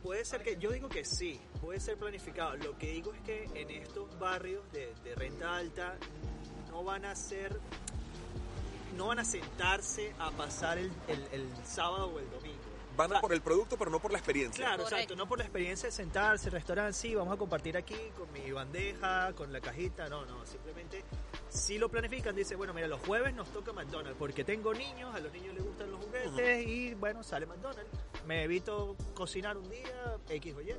Puede 0.02 0.24
ser 0.24 0.42
que, 0.42 0.56
yo 0.56 0.70
digo 0.70 0.88
que 0.88 1.04
sí, 1.04 1.40
puede 1.60 1.80
ser 1.80 1.96
planificado. 1.98 2.56
Lo 2.56 2.78
que 2.78 2.92
digo 2.92 3.12
es 3.12 3.20
que 3.22 3.44
en 3.54 3.70
estos 3.70 4.18
barrios 4.18 4.62
de, 4.72 4.94
de 5.04 5.14
renta 5.16 5.56
alta 5.56 5.96
no 6.70 6.84
van 6.84 7.04
a 7.04 7.14
ser, 7.16 7.58
no 8.96 9.08
van 9.08 9.18
a 9.18 9.24
sentarse 9.24 10.14
a 10.18 10.30
pasar 10.30 10.78
el, 10.78 10.90
el- 11.08 11.28
el 11.32 11.48
sábado 11.66 12.06
o 12.06 12.18
el 12.20 12.30
domingo. 12.30 12.51
Van 12.96 13.06
a 13.06 13.14
O 13.14 13.14
sea, 13.14 13.20
por 13.20 13.32
el 13.32 13.40
producto 13.40 13.76
pero 13.76 13.90
no 13.90 14.00
por 14.00 14.12
la 14.12 14.18
experiencia. 14.18 14.64
Claro, 14.64 14.84
Correcto. 14.84 14.94
exacto, 14.96 15.16
no 15.16 15.28
por 15.28 15.38
la 15.38 15.44
experiencia 15.44 15.88
de 15.88 15.92
sentarse, 15.92 16.50
restaurante, 16.50 16.92
sí, 16.92 17.14
vamos 17.14 17.34
a 17.34 17.36
compartir 17.36 17.76
aquí 17.76 17.96
con 18.16 18.32
mi 18.32 18.50
bandeja, 18.52 19.32
con 19.34 19.52
la 19.52 19.60
cajita, 19.60 20.08
no, 20.08 20.24
no, 20.26 20.44
simplemente 20.46 21.04
si 21.48 21.78
lo 21.78 21.90
planifican, 21.90 22.34
dice, 22.34 22.56
bueno, 22.56 22.72
mira, 22.72 22.88
los 22.88 23.00
jueves 23.00 23.34
nos 23.34 23.52
toca 23.52 23.72
McDonald's, 23.72 24.16
porque 24.18 24.42
tengo 24.42 24.72
niños, 24.72 25.14
a 25.14 25.20
los 25.20 25.32
niños 25.32 25.54
les 25.54 25.64
gustan 25.64 25.90
los 25.90 26.02
juguetes 26.04 26.66
y 26.66 26.94
bueno, 26.94 27.22
sale 27.22 27.44
McDonald's. 27.46 27.90
Me 28.26 28.44
evito 28.44 28.96
cocinar 29.14 29.58
un 29.58 29.68
día, 29.68 30.18
X 30.28 30.54
o 30.56 30.62
Y. 30.62 30.74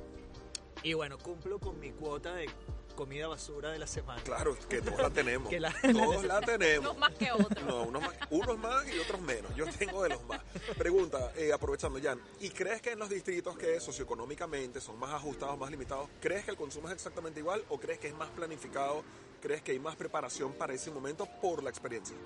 Y 0.82 0.92
bueno, 0.94 1.16
cumplo 1.16 1.58
con 1.60 1.78
mi 1.78 1.92
cuota 1.92 2.34
de 2.34 2.50
comida 2.94 3.28
basura 3.28 3.70
de 3.72 3.78
la 3.78 3.86
semana. 3.86 4.22
Claro, 4.22 4.56
que 4.68 4.80
todos 4.80 4.98
la 5.00 5.10
tenemos. 5.10 5.48
Que 5.50 5.60
la- 5.60 5.74
Todos 5.92 6.24
la 6.24 6.40
tenemos. 6.40 6.84
No 6.84 6.94
más 6.94 7.12
que 7.14 7.30
otro. 7.32 7.64
No, 7.66 7.82
unos 7.84 8.02
más, 8.02 8.14
unos 8.30 8.58
más 8.58 8.88
y 8.88 8.98
otros 8.98 9.20
menos. 9.20 9.54
Yo 9.54 9.66
tengo 9.66 10.02
de 10.02 10.10
los 10.10 10.24
más. 10.24 10.40
Pregunta, 10.76 11.32
eh, 11.36 11.52
aprovechando 11.52 12.00
Jan, 12.02 12.20
¿y 12.40 12.50
crees 12.50 12.80
que 12.82 12.92
en 12.92 12.98
los 12.98 13.08
distritos 13.08 13.56
que 13.58 13.78
socioeconómicamente 13.80 14.80
son 14.80 14.98
más 14.98 15.12
ajustados, 15.12 15.58
más 15.58 15.70
limitados, 15.70 16.08
crees 16.20 16.44
que 16.44 16.52
el 16.52 16.56
consumo 16.56 16.88
es 16.88 16.94
exactamente 16.94 17.40
igual 17.40 17.64
o 17.68 17.78
crees 17.78 17.98
que 17.98 18.08
es 18.08 18.14
más 18.14 18.28
planificado? 18.30 19.02
¿Crees 19.42 19.60
que 19.62 19.72
hay 19.72 19.78
más 19.78 19.94
preparación 19.96 20.52
para 20.54 20.72
ese 20.72 20.90
momento 20.90 21.26
por 21.42 21.62
la 21.62 21.68
experiencia? 21.70 22.16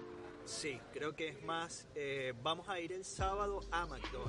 Sí, 0.44 0.80
creo 0.92 1.14
que 1.14 1.28
es 1.28 1.42
más, 1.42 1.86
eh, 1.94 2.32
vamos 2.42 2.68
a 2.68 2.80
ir 2.80 2.92
el 2.92 3.04
sábado 3.04 3.60
a 3.70 3.84
McDonald's. 3.86 4.27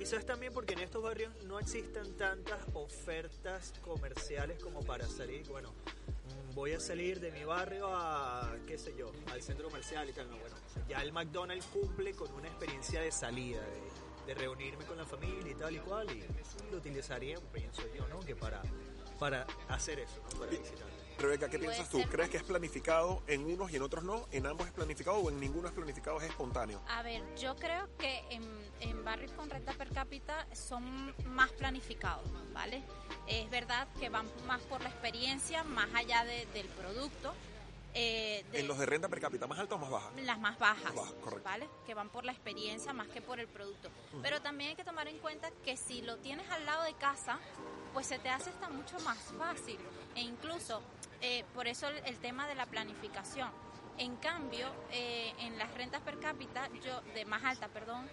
Quizás 0.00 0.24
también 0.24 0.50
porque 0.54 0.72
en 0.72 0.78
estos 0.78 1.02
barrios 1.02 1.30
no 1.44 1.58
existan 1.58 2.10
tantas 2.16 2.58
ofertas 2.72 3.74
comerciales 3.82 4.58
como 4.58 4.80
para 4.80 5.06
salir, 5.06 5.46
bueno, 5.46 5.72
mm, 5.72 6.54
voy 6.54 6.72
a 6.72 6.80
salir 6.80 7.20
de 7.20 7.30
mi 7.30 7.44
barrio 7.44 7.86
a, 7.94 8.50
qué 8.66 8.78
sé 8.78 8.94
yo, 8.96 9.12
al 9.30 9.42
centro 9.42 9.68
comercial 9.68 10.08
y 10.08 10.14
tal, 10.14 10.30
no, 10.30 10.38
bueno, 10.38 10.56
ya 10.88 11.02
el 11.02 11.12
McDonald's 11.12 11.66
cumple 11.66 12.14
con 12.14 12.32
una 12.32 12.48
experiencia 12.48 13.02
de 13.02 13.12
salida, 13.12 13.60
de, 13.60 14.32
de 14.32 14.34
reunirme 14.40 14.86
con 14.86 14.96
la 14.96 15.04
familia 15.04 15.52
y 15.52 15.54
tal 15.54 15.76
y 15.76 15.80
cual, 15.80 16.10
y 16.10 16.24
lo 16.72 16.78
utilizaría, 16.78 17.38
pienso 17.52 17.82
yo, 17.94 18.08
¿no? 18.08 18.20
Que 18.20 18.34
para, 18.34 18.62
para 19.18 19.46
hacer 19.68 19.98
eso, 19.98 20.22
¿no? 20.32 20.38
Para 20.38 20.50
visitar. 20.50 20.99
Rebeca, 21.20 21.48
¿qué 21.48 21.58
piensas 21.58 21.88
tú? 21.88 22.02
¿Crees 22.10 22.30
que 22.30 22.38
es 22.38 22.42
planificado 22.42 23.22
en 23.26 23.44
unos 23.44 23.70
y 23.70 23.76
en 23.76 23.82
otros 23.82 24.02
no? 24.04 24.26
¿En 24.32 24.46
ambos 24.46 24.66
es 24.66 24.72
planificado 24.72 25.18
o 25.18 25.28
en 25.30 25.38
ninguno 25.38 25.68
es 25.68 25.74
planificado, 25.74 26.18
es 26.20 26.28
espontáneo? 26.28 26.80
A 26.88 27.02
ver, 27.02 27.22
yo 27.36 27.54
creo 27.56 27.88
que 27.98 28.20
en, 28.30 28.42
en 28.80 29.04
barrios 29.04 29.32
con 29.32 29.50
renta 29.50 29.72
per 29.72 29.90
cápita 29.92 30.46
son 30.54 31.14
más 31.26 31.50
planificados, 31.52 32.24
¿vale? 32.52 32.82
Es 33.26 33.48
verdad 33.50 33.86
que 33.98 34.08
van 34.08 34.26
más 34.46 34.60
por 34.62 34.80
la 34.82 34.88
experiencia, 34.88 35.62
más 35.62 35.88
allá 35.94 36.24
de- 36.24 36.46
del 36.54 36.66
producto. 36.68 37.34
eh, 37.92 38.44
de- 38.52 38.60
¿En 38.60 38.68
los 38.68 38.78
de 38.78 38.86
renta 38.86 39.08
per 39.08 39.20
cápita 39.20 39.48
más 39.48 39.58
alta 39.58 39.74
o 39.74 39.78
más 39.78 39.90
baja? 39.90 40.10
las 40.22 40.38
más 40.38 40.56
bajas, 40.60 40.84
Más 40.84 40.94
bajas, 40.94 41.12
correcto. 41.24 41.42
¿vale? 41.44 41.68
Que 41.86 41.94
van 41.94 42.08
por 42.08 42.24
la 42.24 42.30
experiencia 42.30 42.92
más 42.92 43.08
que 43.08 43.20
por 43.20 43.40
el 43.40 43.48
producto. 43.48 43.90
Pero 44.22 44.40
también 44.40 44.70
hay 44.70 44.76
que 44.76 44.84
tomar 44.84 45.08
en 45.08 45.18
cuenta 45.18 45.50
que 45.64 45.76
si 45.76 46.00
lo 46.02 46.16
tienes 46.18 46.48
al 46.50 46.64
lado 46.66 46.84
de 46.84 46.94
casa, 46.94 47.40
pues 47.92 48.06
se 48.06 48.20
te 48.20 48.28
hace 48.28 48.50
hasta 48.50 48.68
mucho 48.68 48.96
más 49.00 49.18
fácil. 49.36 49.76
E 50.14 50.20
incluso, 50.20 50.80
eh, 51.20 51.44
por 51.54 51.66
eso 51.68 51.88
el, 51.88 51.96
el 52.06 52.18
tema 52.18 52.46
de 52.46 52.54
la 52.54 52.66
planificación. 52.66 53.50
En 53.98 54.16
cambio, 54.16 54.68
eh, 54.92 55.32
en 55.40 55.58
las 55.58 55.72
rentas 55.74 56.00
per 56.00 56.18
cápita, 56.18 56.68
yo, 56.84 57.00
de 57.14 57.24
más 57.26 57.44
alta, 57.44 57.68
perdón, 57.68 58.08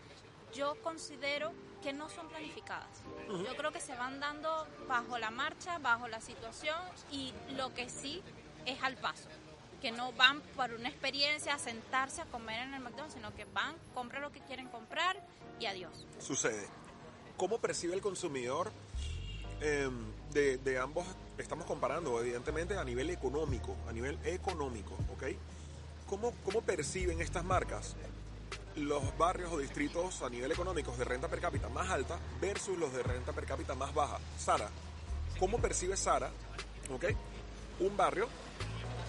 yo 0.53 0.75
considero 0.81 1.53
que 1.81 1.93
no 1.93 2.09
son 2.09 2.27
planificadas. 2.27 3.03
Yo 3.29 3.55
creo 3.55 3.71
que 3.71 3.79
se 3.79 3.95
van 3.95 4.19
dando 4.19 4.67
bajo 4.87 5.17
la 5.17 5.29
marcha, 5.29 5.77
bajo 5.77 6.07
la 6.07 6.19
situación 6.19 6.77
y 7.11 7.33
lo 7.55 7.73
que 7.73 7.89
sí 7.89 8.21
es 8.65 8.81
al 8.83 8.95
paso. 8.97 9.29
Que 9.81 9.91
no 9.91 10.11
van 10.13 10.41
por 10.55 10.73
una 10.73 10.89
experiencia 10.89 11.53
a 11.53 11.59
sentarse 11.59 12.21
a 12.21 12.25
comer 12.25 12.63
en 12.63 12.73
el 12.73 12.81
McDonald's, 12.81 13.13
sino 13.13 13.33
que 13.35 13.45
van, 13.45 13.75
compran 13.93 14.23
lo 14.23 14.31
que 14.31 14.41
quieren 14.41 14.67
comprar 14.69 15.21
y 15.59 15.67
adiós. 15.67 16.05
sucede? 16.19 16.67
¿Cómo 17.37 17.59
percibe 17.59 17.93
el 17.93 18.01
consumidor 18.01 18.71
eh, 19.61 19.89
de, 20.31 20.57
de 20.57 20.79
ambos? 20.79 21.05
Estamos 21.37 21.65
comparando, 21.65 22.19
evidentemente, 22.19 22.77
a 22.77 22.83
nivel 22.83 23.09
económico, 23.11 23.75
a 23.87 23.93
nivel 23.93 24.17
económico, 24.25 24.95
¿ok? 25.13 25.23
¿Cómo, 26.07 26.33
cómo 26.43 26.61
perciben 26.61 27.21
estas 27.21 27.43
marcas 27.43 27.95
los 28.75 29.17
barrios 29.17 29.51
o 29.51 29.57
distritos 29.57 30.21
a 30.21 30.29
nivel 30.29 30.51
económico 30.51 30.95
de 30.95 31.03
renta 31.03 31.27
per 31.27 31.39
cápita 31.39 31.67
más 31.69 31.89
alta 31.89 32.19
versus 32.39 32.77
los 32.77 32.93
de 32.93 33.03
renta 33.03 33.33
per 33.33 33.45
cápita 33.45 33.75
más 33.75 33.93
baja? 33.93 34.19
Sara, 34.37 34.69
¿cómo 35.39 35.59
percibe 35.59 35.95
Sara, 35.95 36.31
¿ok? 36.91 37.05
Un 37.81 37.95
barrio 37.95 38.27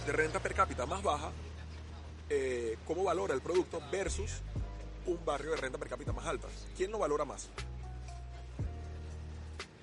de 0.05 0.13
renta 0.13 0.41
per 0.41 0.55
cápita 0.55 0.85
más 0.85 1.03
baja, 1.03 1.31
eh, 2.29 2.77
¿cómo 2.87 3.05
valora 3.05 3.33
el 3.33 3.41
producto 3.41 3.81
versus 3.91 4.43
un 5.07 5.25
barrio 5.25 5.53
de 5.53 5.57
renta 5.57 5.79
per 5.79 5.89
cápita 5.89 6.13
más 6.13 6.27
alta? 6.27 6.49
¿Quién 6.77 6.91
lo 6.91 6.99
valora 6.99 7.25
más? 7.25 7.49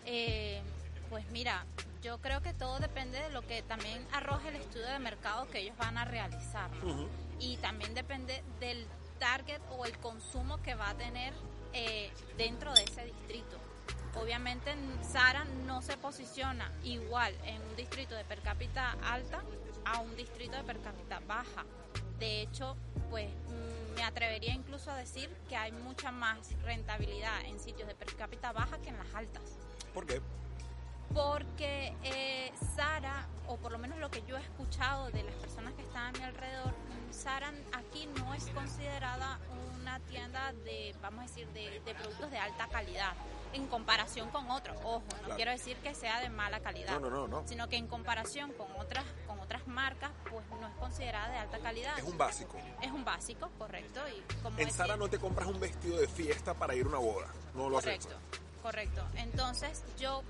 Eh, 0.05 0.61
pues 1.09 1.25
mira, 1.31 1.65
yo 2.05 2.19
creo 2.19 2.39
que 2.39 2.53
todo 2.53 2.77
depende 2.77 3.19
de 3.19 3.31
lo 3.31 3.41
que 3.41 3.63
también 3.63 4.05
arroje 4.13 4.49
el 4.49 4.57
estudio 4.57 4.85
de 4.85 4.99
mercado 4.99 5.49
que 5.49 5.61
ellos 5.61 5.75
van 5.75 5.97
a 5.97 6.05
realizar. 6.05 6.69
Y 7.39 7.57
también 7.57 7.95
depende 7.95 8.43
del 8.59 8.85
target 9.17 9.59
o 9.71 9.85
el 9.85 9.97
consumo 9.97 10.61
que 10.61 10.75
va 10.75 10.91
a 10.91 10.93
tener 10.93 11.33
eh, 11.73 12.11
dentro 12.37 12.75
de 12.75 12.83
ese 12.83 13.05
distrito. 13.05 13.57
Obviamente 14.21 14.75
Sara 15.01 15.45
no 15.65 15.81
se 15.81 15.97
posiciona 15.97 16.71
igual 16.83 17.33
en 17.43 17.59
un 17.59 17.75
distrito 17.75 18.13
de 18.13 18.23
per 18.23 18.39
cápita 18.41 18.95
alta 19.03 19.41
a 19.83 19.99
un 19.99 20.15
distrito 20.15 20.55
de 20.57 20.63
per 20.63 20.79
cápita 20.81 21.19
baja. 21.27 21.65
De 22.19 22.43
hecho, 22.43 22.77
pues 23.09 23.29
mm, 23.29 23.95
me 23.95 24.03
atrevería 24.03 24.53
incluso 24.53 24.91
a 24.91 24.95
decir 24.95 25.35
que 25.49 25.57
hay 25.57 25.71
mucha 25.71 26.11
más 26.11 26.51
rentabilidad 26.61 27.45
en 27.45 27.59
sitios 27.59 27.87
de 27.87 27.95
per 27.95 28.15
cápita 28.15 28.51
baja 28.51 28.77
que 28.77 28.89
en 28.89 28.97
las 28.97 29.13
altas 29.15 29.57
¿Por 29.95 30.05
qué? 30.05 30.21
Porque 31.15 31.95
eh, 32.03 32.51
Sara, 32.75 33.25
o 33.47 33.55
por 33.55 33.71
lo 33.71 33.77
menos 33.79 33.97
lo 33.99 34.11
que 34.11 34.21
yo 34.27 34.37
he 34.37 34.41
escuchado 34.41 35.09
de 35.11 35.23
las 35.23 35.33
personas 35.35 35.73
que 35.73 35.81
están 35.81 36.13
a 36.13 36.19
mi 36.19 36.23
alrededor, 36.25 36.73
Sara 37.09 37.53
aquí 37.73 38.07
no 38.19 38.33
es 38.33 38.45
considerada 38.47 39.39
una 39.79 39.97
tienda 40.01 40.51
de, 40.65 40.93
vamos 41.01 41.21
a 41.23 41.27
decir, 41.27 41.47
de, 41.53 41.79
de 41.79 41.95
productos 41.95 42.29
de 42.31 42.37
alta 42.37 42.67
calidad 42.67 43.13
en 43.53 43.65
comparación 43.67 44.29
con 44.31 44.51
otros. 44.51 44.75
Ojo, 44.83 45.03
no 45.09 45.17
Claro. 45.19 45.35
quiero 45.37 45.51
decir 45.51 45.77
que 45.77 45.95
sea 45.95 46.19
de 46.19 46.29
mala 46.29 46.59
calidad, 46.59 46.99
No, 46.99 47.09
no, 47.09 47.09
no, 47.09 47.27
no. 47.29 47.47
sino 47.47 47.69
que 47.69 47.77
en 47.77 47.87
comparación 47.87 48.51
con 48.51 48.67
otras 48.77 49.05
con 49.25 49.39
otras 49.39 49.65
marcas, 49.67 50.11
pues 50.29 50.43
no 50.59 50.67
es 50.67 50.73
considerada 50.75 51.29
de 51.29 51.37
alta 51.37 51.59
calidad. 51.59 51.97
Es 51.97 52.03
un 52.03 52.17
básico. 52.17 52.57
Es 52.81 52.91
un 52.91 53.05
básico, 53.05 53.49
correcto. 53.57 54.01
Y 54.09 54.21
como 54.43 54.59
En 54.59 54.69
Sara 54.69 54.97
no 54.97 55.07
te 55.07 55.17
compras 55.17 55.47
un 55.47 55.59
vestido 55.61 55.97
de 55.97 56.07
fiesta 56.09 56.53
para 56.53 56.75
ir 56.75 56.83
a 56.85 56.89
una 56.89 56.97
boda. 56.97 57.27
No 57.53 57.69
lo 57.69 57.77
haces. 57.77 58.05
Correcto, 58.05 58.19
correcto. 58.61 59.01
Entonces 59.15 59.83
yo 59.97 60.21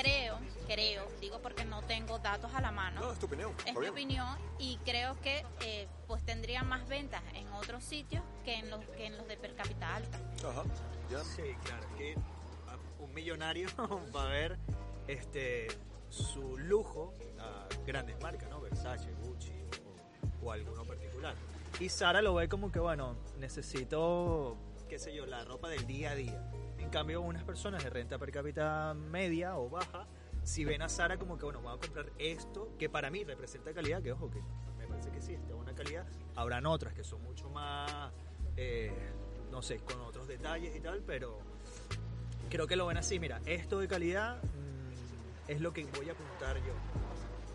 creo, 0.00 0.38
creo, 0.66 1.06
digo 1.20 1.40
porque 1.40 1.64
no 1.64 1.82
tengo 1.82 2.18
datos 2.18 2.52
a 2.54 2.60
la 2.60 2.70
mano, 2.70 3.00
No, 3.00 3.12
es 3.12 3.18
tu 3.18 3.26
opinión. 3.26 3.52
es 3.64 3.74
mi 3.74 3.80
bien. 3.80 3.92
opinión 3.92 4.38
y 4.58 4.76
creo 4.84 5.18
que 5.20 5.44
eh, 5.60 5.88
pues 6.06 6.24
tendría 6.24 6.62
más 6.62 6.86
ventas 6.88 7.22
en 7.34 7.48
otros 7.52 7.82
sitios 7.84 8.22
que 8.44 8.56
en 8.56 8.70
los 8.70 8.84
que 8.96 9.06
en 9.06 9.16
los 9.16 9.26
de 9.26 9.36
per 9.36 9.54
cápita 9.54 9.96
alta. 9.96 10.18
Ajá. 10.48 10.62
Ya. 11.10 11.22
Sí, 11.24 11.42
claro, 11.64 11.86
que 11.96 12.16
un 12.98 13.14
millonario 13.14 13.68
va 14.16 14.24
a 14.26 14.28
ver 14.28 14.58
este, 15.08 15.68
su 16.10 16.58
lujo 16.58 17.14
a 17.38 17.66
grandes 17.86 18.20
marcas, 18.20 18.48
¿no? 18.50 18.60
Versace, 18.60 19.10
Gucci 19.22 19.52
o, 20.42 20.46
o 20.46 20.52
alguno 20.52 20.84
particular. 20.84 21.34
Y 21.78 21.88
Sara 21.88 22.22
lo 22.22 22.34
ve 22.34 22.48
como 22.48 22.72
que, 22.72 22.78
bueno, 22.80 23.16
necesito, 23.38 24.56
qué 24.88 24.98
sé 24.98 25.14
yo, 25.14 25.26
la 25.26 25.44
ropa 25.44 25.68
del 25.68 25.86
día 25.86 26.10
a 26.12 26.14
día. 26.14 26.50
En 26.86 26.92
cambio, 26.92 27.20
unas 27.20 27.42
personas 27.42 27.82
de 27.82 27.90
renta 27.90 28.16
per 28.16 28.30
cápita 28.30 28.94
media 28.94 29.56
o 29.58 29.68
baja, 29.68 30.06
si 30.44 30.64
ven 30.64 30.82
a 30.82 30.88
Sara 30.88 31.18
como 31.18 31.36
que, 31.36 31.44
bueno, 31.44 31.60
voy 31.60 31.74
a 31.74 31.78
comprar 31.78 32.12
esto, 32.16 32.70
que 32.78 32.88
para 32.88 33.10
mí 33.10 33.24
representa 33.24 33.74
calidad, 33.74 34.00
que 34.00 34.12
ojo, 34.12 34.30
que 34.30 34.38
me 34.78 34.86
parece 34.86 35.10
que 35.10 35.20
sí, 35.20 35.34
está 35.34 35.52
buena 35.52 35.74
calidad. 35.74 36.06
Habrán 36.36 36.64
otras 36.64 36.94
que 36.94 37.02
son 37.02 37.24
mucho 37.24 37.50
más, 37.50 38.12
eh, 38.56 38.92
no 39.50 39.62
sé, 39.62 39.78
con 39.80 40.00
otros 40.02 40.28
detalles 40.28 40.76
y 40.76 40.80
tal, 40.80 41.02
pero 41.04 41.40
creo 42.48 42.68
que 42.68 42.76
lo 42.76 42.86
ven 42.86 42.98
así, 42.98 43.18
mira, 43.18 43.40
esto 43.46 43.80
de 43.80 43.88
calidad 43.88 44.40
mm, 44.44 45.50
es 45.50 45.60
lo 45.60 45.72
que 45.72 45.86
voy 45.86 46.08
a 46.08 46.12
apuntar 46.12 46.56
yo. 46.58 46.72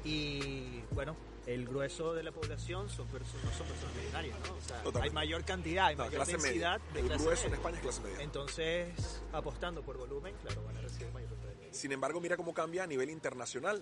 Y 0.04 0.84
bueno, 0.92 1.16
el 1.48 1.66
grueso 1.68 2.14
de 2.14 2.24
la 2.24 2.32
población 2.32 2.88
son 2.90 3.08
perso- 3.08 3.42
no 3.44 3.52
son 3.58 3.68
personas 3.68 3.96
millonarias, 3.96 4.38
¿no? 4.48 4.54
O 4.56 4.62
sea, 4.62 4.78
Totalmente. 4.84 5.02
hay 5.02 5.10
mayor 5.26 5.44
cantidad, 5.46 5.86
hay 5.88 5.96
No, 5.96 6.06
mayor 6.06 6.26
densidad 6.26 6.80
media. 6.80 6.94
de 6.94 7.00
El 7.00 7.06
clase 7.08 7.24
grueso 7.24 7.48
en. 7.48 7.54
España 7.54 7.76
es 7.78 7.82
clase 7.84 8.02
media. 8.02 8.22
Entonces, 8.22 9.22
apostando 9.34 9.82
por 9.82 9.98
volumen, 9.98 10.36
claro, 10.44 10.64
van 10.64 10.78
a 10.78 10.82
recibir 10.82 11.12
mayor. 11.14 11.30
Sin 11.72 11.92
embargo, 11.94 12.20
mira 12.20 12.36
cómo 12.36 12.54
cambia 12.54 12.84
a 12.84 12.88
nivel 12.88 13.10
internacional. 13.10 13.82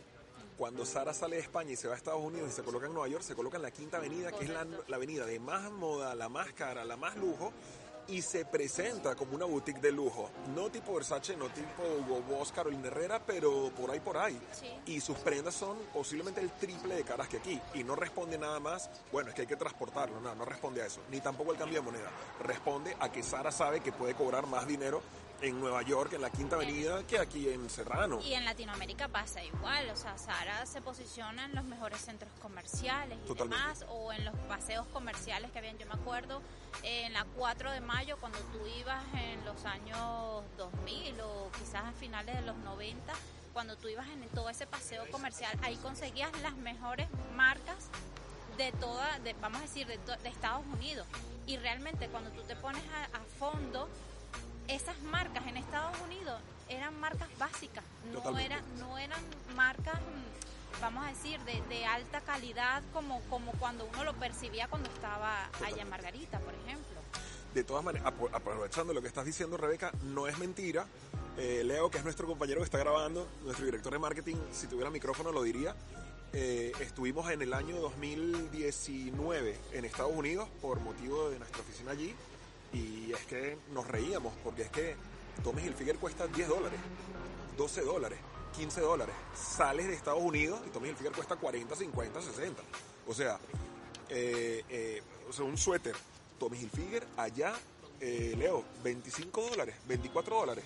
Cuando 0.57 0.85
Sara 0.85 1.13
sale 1.13 1.37
de 1.37 1.41
España 1.41 1.71
y 1.71 1.75
se 1.75 1.87
va 1.87 1.93
a 1.95 1.97
Estados 1.97 2.21
Unidos 2.21 2.49
y 2.49 2.51
se 2.53 2.63
coloca 2.63 2.85
en 2.85 2.93
Nueva 2.93 3.07
York, 3.07 3.23
se 3.23 3.33
coloca 3.33 3.57
en 3.57 3.63
la 3.63 3.71
Quinta 3.71 3.97
Avenida, 3.97 4.31
que 4.31 4.43
es 4.43 4.49
la, 4.51 4.67
la 4.87 4.95
avenida 4.97 5.25
de 5.25 5.39
más 5.39 5.71
moda, 5.71 6.13
la 6.15 6.27
más 6.29 6.51
cara, 6.53 6.83
la 6.85 6.97
más 6.97 7.15
lujo, 7.15 7.51
y 8.09 8.21
se 8.21 8.45
presenta 8.45 9.15
como 9.15 9.35
una 9.35 9.45
boutique 9.45 9.79
de 9.79 9.91
lujo. 9.91 10.29
No 10.55 10.69
tipo 10.69 10.93
Versace, 10.93 11.35
no 11.35 11.49
tipo 11.49 11.83
Hugo 11.83 12.21
Boss, 12.21 12.51
Carolina 12.51 12.87
Herrera, 12.87 13.21
pero 13.25 13.71
por 13.77 13.91
ahí, 13.91 13.99
por 13.99 14.17
ahí. 14.17 14.39
Sí. 14.51 14.67
Y 14.87 14.99
sus 14.99 15.17
prendas 15.17 15.53
son 15.53 15.77
posiblemente 15.93 16.41
el 16.41 16.51
triple 16.51 16.95
de 16.95 17.03
caras 17.03 17.27
que 17.27 17.37
aquí. 17.37 17.59
Y 17.73 17.83
no 17.83 17.95
responde 17.95 18.37
nada 18.37 18.59
más, 18.59 18.89
bueno, 19.11 19.29
es 19.29 19.35
que 19.35 19.41
hay 19.41 19.47
que 19.47 19.55
transportarlo. 19.55 20.19
No, 20.19 20.33
no 20.35 20.45
responde 20.45 20.81
a 20.81 20.85
eso. 20.85 21.01
Ni 21.11 21.21
tampoco 21.21 21.51
el 21.51 21.57
cambio 21.57 21.79
de 21.79 21.85
moneda. 21.85 22.09
Responde 22.41 22.95
a 22.99 23.11
que 23.11 23.23
Sara 23.23 23.51
sabe 23.51 23.81
que 23.81 23.91
puede 23.91 24.15
cobrar 24.15 24.47
más 24.47 24.67
dinero 24.67 25.01
en 25.41 25.59
Nueva 25.59 25.81
York, 25.81 26.13
en 26.13 26.21
la 26.21 26.29
Quinta 26.29 26.55
Avenida, 26.55 27.05
que 27.07 27.17
aquí 27.19 27.49
en 27.49 27.69
Serrano. 27.69 28.19
Y 28.21 28.33
en 28.33 28.45
Latinoamérica 28.45 29.07
pasa 29.07 29.43
igual, 29.43 29.89
o 29.89 29.95
sea, 29.95 30.17
Sara 30.17 30.65
se 30.65 30.81
posiciona 30.81 31.45
en 31.45 31.55
los 31.55 31.63
mejores 31.65 32.01
centros 32.01 32.31
comerciales 32.41 33.17
y 33.23 33.27
Totalmente. 33.27 33.55
demás, 33.63 33.85
o 33.89 34.11
en 34.11 34.25
los 34.25 34.35
paseos 34.47 34.85
comerciales 34.87 35.51
que 35.51 35.59
habían, 35.59 35.77
yo 35.77 35.85
me 35.85 35.93
acuerdo, 35.93 36.41
eh, 36.83 37.03
en 37.05 37.13
la 37.13 37.25
4 37.35 37.71
de 37.71 37.81
mayo, 37.81 38.17
cuando 38.19 38.39
tú 38.51 38.59
ibas 38.79 39.03
en 39.13 39.43
los 39.45 39.63
años 39.65 40.43
2000 40.57 41.21
o 41.21 41.49
quizás 41.57 41.83
a 41.85 41.91
finales 41.93 42.35
de 42.35 42.41
los 42.41 42.57
90, 42.57 43.13
cuando 43.53 43.75
tú 43.77 43.87
ibas 43.87 44.07
en 44.09 44.27
todo 44.29 44.49
ese 44.49 44.67
paseo 44.67 45.09
comercial, 45.11 45.57
ahí 45.63 45.75
conseguías 45.77 46.31
las 46.41 46.55
mejores 46.55 47.07
marcas 47.35 47.87
de 48.57 48.71
toda, 48.73 49.19
de, 49.19 49.33
vamos 49.41 49.59
a 49.59 49.61
decir, 49.63 49.87
de, 49.87 49.97
de 49.97 50.29
Estados 50.29 50.65
Unidos. 50.67 51.07
Y 51.47 51.57
realmente 51.57 52.07
cuando 52.09 52.29
tú 52.31 52.41
te 52.43 52.55
pones 52.55 52.83
a, 52.93 53.17
a 53.17 53.23
fondo, 53.39 53.89
esas 54.69 54.99
marcas 55.01 55.45
en 55.47 55.57
Estados 55.57 55.97
Unidos 56.05 56.39
eran 56.69 56.97
marcas 56.99 57.27
básicas, 57.39 57.83
no, 58.13 58.97
eran 58.97 59.19
marcas, 59.55 59.99
vamos 60.79 61.05
a 61.05 61.09
decir, 61.09 61.39
de, 61.41 61.61
de 61.67 61.85
alta 61.85 62.21
calidad 62.21 62.83
como, 62.93 63.21
como 63.29 63.51
cuando 63.53 63.85
uno 63.91 64.03
lo 64.03 64.13
percibía 64.13 64.67
cuando 64.67 64.89
estaba 64.89 65.49
allá 65.65 65.81
en 65.81 65.89
Margarita, 65.89 66.39
por 66.39 66.53
ejemplo. 66.53 66.99
De 67.55 67.63
todas 67.63 67.83
maneras, 67.83 68.13
aprovechando 68.31 68.93
lo 68.93 69.01
que 69.01 69.07
estás 69.07 69.25
diciendo, 69.25 69.57
Rebeca, 69.57 69.91
no 70.03 70.27
es 70.27 70.37
mentira. 70.37 70.85
Eh, 71.37 71.63
Leo, 71.65 71.89
que 71.89 71.97
es 71.97 72.03
nuestro 72.03 72.27
compañero 72.27 72.59
que 72.59 72.65
está 72.65 72.77
grabando, 72.77 73.27
nuestro 73.43 73.65
director 73.65 73.91
de 73.91 73.99
marketing, 73.99 74.35
si 74.51 74.67
tuviera 74.67 74.91
micrófono 74.91 75.31
lo 75.31 75.41
diría. 75.41 75.75
Eh, 76.31 76.73
estuvimos 76.79 77.31
en 77.31 77.41
el 77.41 77.55
año 77.55 77.77
2019 77.77 79.59
en 79.73 79.85
Estados 79.85 80.13
Unidos 80.13 80.47
por 80.61 80.79
motivo 80.79 81.31
de 81.31 81.39
nuestra 81.39 81.61
oficina 81.61 81.91
allí 81.91 82.13
y 82.73 83.11
es 83.11 83.25
que 83.25 83.57
nos 83.73 83.87
reíamos 83.87 84.33
porque 84.43 84.63
es 84.63 84.69
que 84.69 84.95
Tommy 85.43 85.61
Hilfiger 85.63 85.97
cuesta 85.97 86.27
10 86.27 86.47
dólares, 86.47 86.79
12 87.57 87.81
dólares, 87.81 88.19
15 88.55 88.81
dólares. 88.81 89.15
Sales 89.35 89.87
de 89.87 89.93
Estados 89.93 90.21
Unidos 90.21 90.59
y 90.67 90.69
Tommy 90.69 90.89
Hilfiger 90.89 91.11
cuesta 91.11 91.35
40, 91.35 91.75
50, 91.75 92.21
60. 92.21 92.61
O 93.07 93.13
sea, 93.13 93.39
eh, 94.09 94.63
eh, 94.69 95.01
o 95.29 95.33
sea, 95.33 95.45
un 95.45 95.57
suéter 95.57 95.95
Tommy 96.39 96.57
Hilfiger 96.57 97.05
allá, 97.17 97.53
eh, 97.99 98.35
Leo, 98.37 98.63
25 98.83 99.49
dólares, 99.49 99.75
24 99.87 100.35
dólares, 100.35 100.63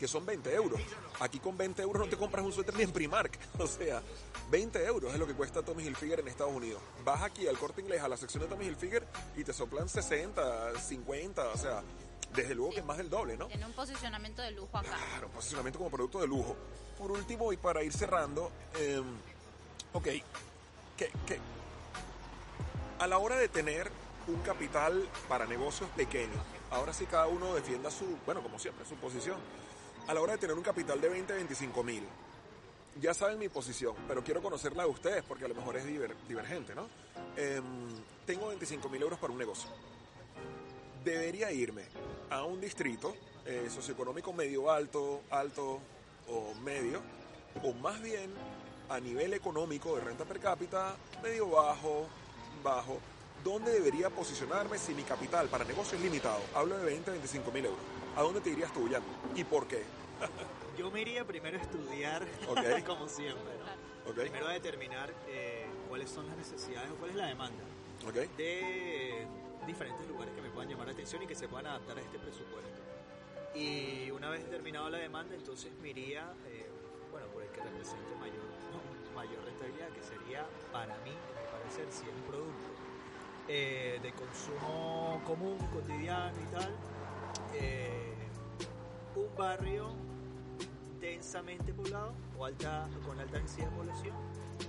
que 0.00 0.08
son 0.08 0.24
20 0.24 0.54
euros. 0.54 0.80
Aquí 1.20 1.38
con 1.38 1.58
20 1.58 1.82
euros 1.82 2.06
no 2.06 2.08
te 2.08 2.16
compras 2.16 2.42
un 2.42 2.52
suéter 2.52 2.74
ni 2.74 2.82
en 2.84 2.90
Primark. 2.90 3.38
O 3.60 3.66
sea, 3.66 4.02
20 4.50 4.86
euros 4.86 5.12
es 5.12 5.18
lo 5.18 5.26
que 5.26 5.34
cuesta 5.34 5.62
Tommy 5.62 5.84
Hilfiger 5.84 6.20
en 6.20 6.28
Estados 6.28 6.54
Unidos. 6.54 6.80
Vas 7.04 7.22
aquí 7.22 7.46
al 7.46 7.58
corte 7.58 7.82
inglés, 7.82 8.00
a 8.00 8.08
la 8.08 8.16
sección 8.16 8.42
de 8.42 8.48
Tommy 8.48 8.64
Hilfiger 8.64 9.06
y 9.36 9.44
te 9.44 9.52
soplan 9.52 9.90
60, 9.90 10.80
50, 10.80 11.48
o 11.48 11.56
sea, 11.58 11.82
desde 12.34 12.54
luego 12.54 12.72
que 12.72 12.80
es 12.80 12.86
más 12.86 12.96
del 12.96 13.10
doble, 13.10 13.36
¿no? 13.36 13.48
Tiene 13.48 13.66
un 13.66 13.74
posicionamiento 13.74 14.40
de 14.40 14.52
lujo 14.52 14.78
acá. 14.78 14.88
Claro, 14.88 15.28
posicionamiento 15.28 15.78
como 15.78 15.90
producto 15.90 16.18
de 16.20 16.26
lujo. 16.26 16.56
Por 16.96 17.10
último, 17.10 17.52
y 17.52 17.58
para 17.58 17.82
ir 17.82 17.92
cerrando, 17.92 18.50
eh, 18.78 19.02
ok, 19.92 20.04
que, 20.96 21.10
que 21.26 21.38
a 22.98 23.06
la 23.06 23.18
hora 23.18 23.36
de 23.36 23.48
tener 23.48 23.90
un 24.28 24.40
capital 24.40 25.06
para 25.28 25.44
negocios 25.44 25.90
pequeños, 25.90 26.40
ahora 26.70 26.94
sí 26.94 27.04
cada 27.04 27.26
uno 27.26 27.54
defienda 27.54 27.90
su, 27.90 28.16
bueno, 28.24 28.42
como 28.42 28.58
siempre, 28.58 28.86
su 28.86 28.94
posición. 28.94 29.36
A 30.08 30.14
la 30.14 30.20
hora 30.20 30.32
de 30.32 30.38
tener 30.38 30.56
un 30.56 30.62
capital 30.62 31.00
de 31.00 31.08
20, 31.08 31.32
25 31.32 31.82
mil, 31.84 32.02
ya 33.00 33.14
saben 33.14 33.38
mi 33.38 33.48
posición, 33.48 33.94
pero 34.08 34.22
quiero 34.24 34.42
conocerla 34.42 34.82
de 34.84 34.90
ustedes 34.90 35.22
porque 35.22 35.44
a 35.44 35.48
lo 35.48 35.54
mejor 35.54 35.76
es 35.76 35.84
diver- 35.86 36.16
divergente, 36.28 36.74
¿no? 36.74 36.88
Em, 37.36 37.62
tengo 38.26 38.48
25 38.48 38.88
mil 38.88 39.02
euros 39.02 39.18
para 39.18 39.32
un 39.32 39.38
negocio 39.38 39.68
debería 41.04 41.50
irme 41.50 41.84
a 42.28 42.44
un 42.44 42.60
distrito 42.60 43.14
eh, 43.46 43.68
socioeconómico 43.74 44.34
medio 44.34 44.70
alto, 44.70 45.22
alto 45.30 45.80
o 46.28 46.52
medio, 46.62 47.00
o 47.64 47.72
más 47.72 48.02
bien 48.02 48.30
a 48.90 49.00
nivel 49.00 49.32
económico 49.32 49.96
de 49.96 50.02
renta 50.02 50.26
per 50.26 50.38
cápita 50.40 50.94
medio 51.22 51.48
bajo, 51.48 52.06
bajo, 52.62 52.98
¿dónde 53.42 53.72
debería 53.72 54.10
posicionarme 54.10 54.76
si 54.76 54.92
mi 54.92 55.02
capital 55.04 55.48
para 55.48 55.64
negocio 55.64 55.96
es 55.96 56.04
limitado? 56.04 56.40
Hablo 56.54 56.76
de 56.76 56.84
20, 56.84 57.10
25 57.12 57.50
mil 57.50 57.64
euros. 57.64 57.80
¿A 58.20 58.22
dónde 58.22 58.42
te 58.42 58.50
irías 58.50 58.70
tú, 58.74 58.86
Jan? 58.86 59.02
¿Y 59.34 59.44
por 59.44 59.66
qué? 59.66 59.82
Yo 60.78 60.90
me 60.90 61.00
iría 61.00 61.24
primero 61.24 61.58
a 61.58 61.62
estudiar, 61.62 62.22
Ok. 62.50 62.84
como 62.86 63.08
siempre. 63.08 63.54
¿no? 64.04 64.12
Primero 64.12 64.46
a 64.46 64.52
determinar 64.52 65.10
eh, 65.26 65.64
cuáles 65.88 66.10
son 66.10 66.26
las 66.26 66.36
necesidades 66.36 66.90
o 66.90 66.96
cuál 66.96 67.12
es 67.12 67.16
la 67.16 67.28
demanda 67.28 67.64
de 68.36 69.26
diferentes 69.66 70.06
lugares 70.06 70.34
que 70.34 70.42
me 70.42 70.50
puedan 70.50 70.68
llamar 70.68 70.88
la 70.88 70.92
atención 70.92 71.22
y 71.22 71.26
que 71.26 71.34
se 71.34 71.48
puedan 71.48 71.68
adaptar 71.68 71.96
a 71.96 72.00
este 72.02 72.18
presupuesto. 72.18 72.80
Y 73.54 74.10
una 74.10 74.28
vez 74.28 74.44
determinada 74.44 74.90
la 74.90 74.98
demanda, 74.98 75.34
entonces 75.34 75.72
me 75.80 75.88
iría, 75.88 76.30
eh, 76.46 76.66
bueno, 77.10 77.26
por 77.28 77.42
el 77.42 77.48
que 77.48 77.62
represente 77.62 78.14
mayor, 78.20 78.44
no, 78.70 79.14
mayor 79.14 79.42
rentabilidad, 79.44 79.88
que 79.88 80.02
sería 80.02 80.46
para 80.70 80.94
mí, 80.98 81.12
mi 81.12 81.58
parecer, 81.58 81.86
si 81.90 82.06
es 82.06 82.14
un 82.14 82.22
producto 82.30 82.68
eh, 83.48 83.98
de 84.02 84.12
consumo 84.12 85.22
común, 85.26 85.56
cotidiano 85.72 86.36
y 86.38 86.54
tal, 86.54 86.76
eh, 87.54 88.09
un 89.20 89.36
barrio 89.36 89.94
densamente 91.00 91.72
poblado 91.72 92.12
o 92.38 92.44
alta, 92.44 92.88
con 93.06 93.18
alta 93.18 93.38
densidad 93.38 93.70
de 93.70 93.76
población 93.76 94.14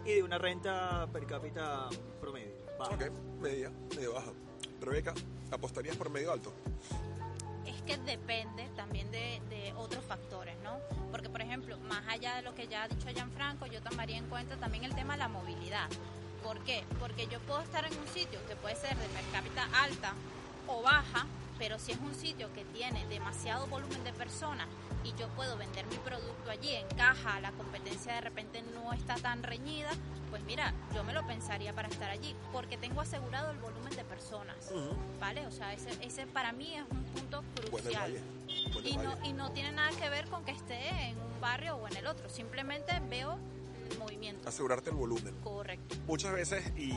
y 0.05 0.13
de 0.13 0.23
una 0.23 0.37
renta 0.37 1.07
per 1.11 1.25
cápita 1.25 1.89
promedio. 2.19 2.53
baja. 2.79 2.93
Ok, 2.93 3.11
media, 3.41 3.71
medio 3.95 4.13
baja. 4.13 4.31
Rebeca, 4.79 5.13
¿apostarías 5.51 5.95
por 5.95 6.09
medio 6.09 6.31
alto? 6.31 6.53
Es 7.65 7.81
que 7.83 7.97
depende 7.97 8.67
también 8.75 9.11
de, 9.11 9.41
de 9.49 9.73
otros 9.77 10.03
factores, 10.05 10.55
¿no? 10.63 10.79
Porque, 11.11 11.29
por 11.29 11.41
ejemplo, 11.41 11.77
más 11.79 12.03
allá 12.07 12.35
de 12.37 12.41
lo 12.41 12.55
que 12.55 12.67
ya 12.67 12.83
ha 12.83 12.87
dicho 12.87 13.07
Gianfranco, 13.09 13.67
yo 13.67 13.81
tomaría 13.81 14.17
en 14.17 14.25
cuenta 14.27 14.55
también 14.57 14.83
el 14.83 14.95
tema 14.95 15.13
de 15.13 15.19
la 15.19 15.27
movilidad. 15.27 15.89
¿Por 16.43 16.57
qué? 16.63 16.83
Porque 16.99 17.27
yo 17.27 17.39
puedo 17.41 17.61
estar 17.61 17.85
en 17.85 17.95
un 17.97 18.07
sitio 18.07 18.39
que 18.47 18.55
puede 18.55 18.75
ser 18.75 18.97
de 18.97 19.07
per 19.09 19.23
cápita 19.31 19.67
alta 19.83 20.13
o 20.67 20.81
baja, 20.81 21.27
pero 21.61 21.77
si 21.77 21.91
es 21.91 21.99
un 21.99 22.15
sitio 22.15 22.51
que 22.53 22.65
tiene 22.65 23.05
demasiado 23.05 23.67
volumen 23.67 24.03
de 24.03 24.11
personas 24.13 24.67
y 25.03 25.13
yo 25.13 25.27
puedo 25.35 25.57
vender 25.57 25.85
mi 25.85 25.97
producto 25.97 26.49
allí, 26.49 26.73
encaja, 26.73 27.39
la 27.39 27.51
competencia 27.51 28.15
de 28.15 28.21
repente 28.21 28.63
no 28.73 28.91
está 28.93 29.13
tan 29.17 29.43
reñida, 29.43 29.91
pues 30.31 30.43
mira, 30.45 30.73
yo 30.95 31.03
me 31.03 31.13
lo 31.13 31.23
pensaría 31.27 31.71
para 31.71 31.87
estar 31.87 32.09
allí, 32.09 32.35
porque 32.51 32.77
tengo 32.77 33.01
asegurado 33.01 33.51
el 33.51 33.59
volumen 33.59 33.95
de 33.95 34.03
personas. 34.03 34.71
¿vale? 35.19 35.45
O 35.45 35.51
sea, 35.51 35.71
ese, 35.71 35.91
ese 36.01 36.25
para 36.25 36.51
mí 36.51 36.73
es 36.75 36.83
un 36.89 37.03
punto 37.03 37.43
crucial. 37.69 38.17
Y 38.83 38.97
no, 38.97 39.15
y 39.23 39.33
no 39.33 39.51
tiene 39.51 39.71
nada 39.71 39.91
que 39.91 40.09
ver 40.09 40.25
con 40.29 40.43
que 40.43 40.53
esté 40.53 40.89
en 41.09 41.21
un 41.21 41.39
barrio 41.39 41.75
o 41.75 41.87
en 41.87 41.95
el 41.95 42.07
otro, 42.07 42.27
simplemente 42.27 42.99
veo 43.07 43.37
el 43.91 43.99
movimiento. 43.99 44.49
Asegurarte 44.49 44.89
el 44.89 44.95
volumen. 44.95 45.35
Correcto. 45.43 45.95
Muchas 46.07 46.33
veces, 46.33 46.65
y, 46.75 46.95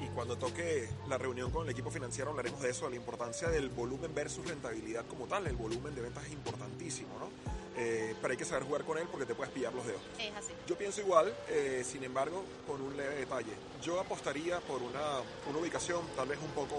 y 0.00 0.08
cuando 0.08 0.36
toque 0.36 0.88
la 1.08 1.18
reunión 1.18 1.50
con 1.50 1.64
el 1.64 1.70
equipo 1.70 1.90
financiero, 1.90 2.30
hablaremos 2.30 2.60
de 2.60 2.70
eso, 2.70 2.84
de 2.84 2.90
la 2.90 2.96
importancia 2.96 3.48
del 3.48 3.68
volumen 3.70 4.14
versus 4.14 4.46
rentabilidad 4.46 5.06
como 5.06 5.26
tal. 5.26 5.46
El 5.46 5.56
volumen 5.56 5.94
de 5.94 6.02
ventas 6.02 6.24
es 6.26 6.32
importantísimo, 6.32 7.18
¿no? 7.18 7.56
eh, 7.76 8.14
pero 8.20 8.32
hay 8.32 8.38
que 8.38 8.44
saber 8.44 8.64
jugar 8.64 8.84
con 8.84 8.98
él 8.98 9.06
porque 9.10 9.26
te 9.26 9.34
puedes 9.34 9.52
pillar 9.52 9.72
los 9.74 9.86
dedos. 9.86 10.00
Es 10.18 10.34
así. 10.34 10.52
Yo 10.66 10.76
pienso 10.76 11.00
igual, 11.00 11.34
eh, 11.48 11.84
sin 11.84 12.02
embargo, 12.04 12.44
con 12.66 12.80
un 12.80 12.96
leve 12.96 13.16
detalle. 13.16 13.52
Yo 13.82 14.00
apostaría 14.00 14.60
por 14.60 14.82
una, 14.82 15.20
una 15.48 15.58
ubicación 15.58 16.00
tal 16.16 16.28
vez 16.28 16.38
un 16.42 16.50
poco, 16.50 16.76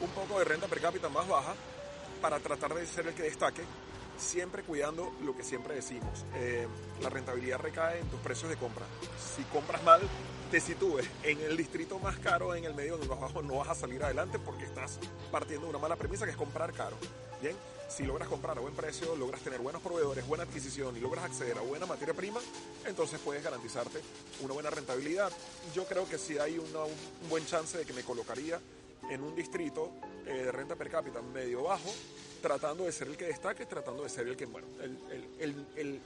un 0.00 0.10
poco 0.10 0.38
de 0.38 0.44
renta 0.44 0.68
per 0.68 0.80
cápita 0.80 1.08
más 1.08 1.28
baja 1.28 1.54
para 2.20 2.40
tratar 2.40 2.74
de 2.74 2.86
ser 2.86 3.06
el 3.06 3.14
que 3.14 3.24
destaque, 3.24 3.62
siempre 4.16 4.62
cuidando 4.62 5.12
lo 5.22 5.36
que 5.36 5.42
siempre 5.42 5.74
decimos. 5.74 6.24
Eh, 6.34 6.66
la 7.02 7.10
rentabilidad 7.10 7.58
recae 7.58 8.00
en 8.00 8.08
tus 8.08 8.20
precios 8.20 8.48
de 8.48 8.56
compra. 8.56 8.86
Si 9.36 9.42
compras 9.44 9.82
mal, 9.82 10.00
te 10.52 10.60
sitúes 10.60 11.06
en 11.22 11.40
el 11.40 11.56
distrito 11.56 11.98
más 11.98 12.18
caro, 12.18 12.54
en 12.54 12.66
el 12.66 12.74
medio 12.74 12.98
de 12.98 13.06
los 13.06 13.18
bajos, 13.18 13.42
no 13.42 13.56
vas 13.56 13.70
a 13.70 13.74
salir 13.74 14.04
adelante 14.04 14.38
porque 14.38 14.64
estás 14.64 14.98
partiendo 15.30 15.64
de 15.66 15.70
una 15.70 15.78
mala 15.78 15.96
premisa 15.96 16.26
que 16.26 16.32
es 16.32 16.36
comprar 16.36 16.74
caro. 16.74 16.94
Bien, 17.40 17.56
si 17.88 18.02
logras 18.04 18.28
comprar 18.28 18.58
a 18.58 18.60
buen 18.60 18.74
precio, 18.74 19.16
logras 19.16 19.40
tener 19.40 19.60
buenos 19.60 19.80
proveedores, 19.80 20.26
buena 20.26 20.44
adquisición 20.44 20.94
y 20.94 21.00
logras 21.00 21.24
acceder 21.24 21.56
a 21.56 21.62
buena 21.62 21.86
materia 21.86 22.12
prima, 22.12 22.38
entonces 22.84 23.18
puedes 23.24 23.42
garantizarte 23.42 23.98
una 24.42 24.52
buena 24.52 24.68
rentabilidad. 24.68 25.32
Yo 25.74 25.86
creo 25.86 26.06
que 26.06 26.18
si 26.18 26.36
hay 26.36 26.58
una- 26.58 26.84
un 26.84 27.28
buen 27.30 27.46
chance 27.46 27.78
de 27.78 27.86
que 27.86 27.94
me 27.94 28.02
colocaría 28.02 28.60
en 29.08 29.22
un 29.22 29.34
distrito 29.34 29.90
eh, 30.26 30.34
de 30.44 30.52
renta 30.52 30.76
per 30.76 30.90
cápita 30.90 31.22
medio 31.22 31.62
bajo, 31.62 31.90
tratando 32.42 32.84
de 32.84 32.92
ser 32.92 33.08
el 33.08 33.16
que 33.16 33.24
destaque, 33.24 33.64
tratando 33.64 34.02
de 34.02 34.10
ser 34.10 34.28
el 34.28 34.36
que, 34.36 34.44
bueno, 34.44 34.68
el, 34.82 34.98
el- 35.10 35.28
el- 35.40 35.66
el- 35.76 36.00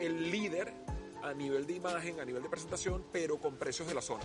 el 0.00 0.30
líder 0.32 0.72
a 1.22 1.32
nivel 1.34 1.66
de 1.66 1.74
imagen, 1.74 2.20
a 2.20 2.24
nivel 2.24 2.42
de 2.42 2.48
presentación, 2.48 3.04
pero 3.12 3.38
con 3.38 3.56
precios 3.56 3.88
de 3.88 3.94
la 3.94 4.02
zona. 4.02 4.24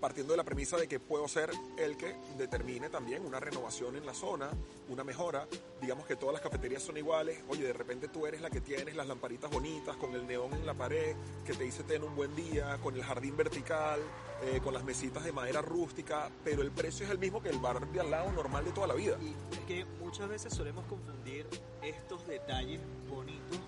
Partiendo 0.00 0.32
de 0.32 0.36
la 0.36 0.42
premisa 0.42 0.76
de 0.76 0.88
que 0.88 0.98
puedo 0.98 1.28
ser 1.28 1.48
el 1.76 1.96
que 1.96 2.16
determine 2.36 2.88
también 2.88 3.24
una 3.24 3.38
renovación 3.38 3.94
en 3.94 4.04
la 4.04 4.12
zona, 4.12 4.50
una 4.88 5.04
mejora. 5.04 5.46
Digamos 5.80 6.06
que 6.06 6.16
todas 6.16 6.32
las 6.32 6.42
cafeterías 6.42 6.82
son 6.82 6.96
iguales. 6.96 7.38
Oye, 7.48 7.62
de 7.62 7.72
repente 7.72 8.08
tú 8.08 8.26
eres 8.26 8.40
la 8.40 8.50
que 8.50 8.60
tienes 8.60 8.96
las 8.96 9.06
lamparitas 9.06 9.48
bonitas, 9.48 9.94
con 9.96 10.12
el 10.16 10.26
neón 10.26 10.52
en 10.54 10.66
la 10.66 10.74
pared, 10.74 11.14
que 11.46 11.54
te 11.54 11.62
dice 11.62 11.84
ten 11.84 12.02
un 12.02 12.16
buen 12.16 12.34
día, 12.34 12.78
con 12.82 12.96
el 12.96 13.04
jardín 13.04 13.36
vertical, 13.36 14.00
eh, 14.42 14.60
con 14.60 14.74
las 14.74 14.82
mesitas 14.82 15.22
de 15.22 15.30
madera 15.30 15.62
rústica, 15.62 16.28
pero 16.42 16.62
el 16.62 16.72
precio 16.72 17.06
es 17.06 17.12
el 17.12 17.18
mismo 17.18 17.40
que 17.40 17.50
el 17.50 17.60
bar 17.60 17.86
de 17.92 18.00
al 18.00 18.10
lado 18.10 18.32
normal 18.32 18.64
de 18.64 18.72
toda 18.72 18.88
la 18.88 18.94
vida. 18.94 19.16
Y 19.22 19.36
es 19.54 19.60
que 19.68 19.84
muchas 20.00 20.28
veces 20.28 20.52
solemos 20.52 20.84
confundir 20.86 21.46
estos 21.80 22.26
detalles 22.26 22.80
bonitos 23.08 23.60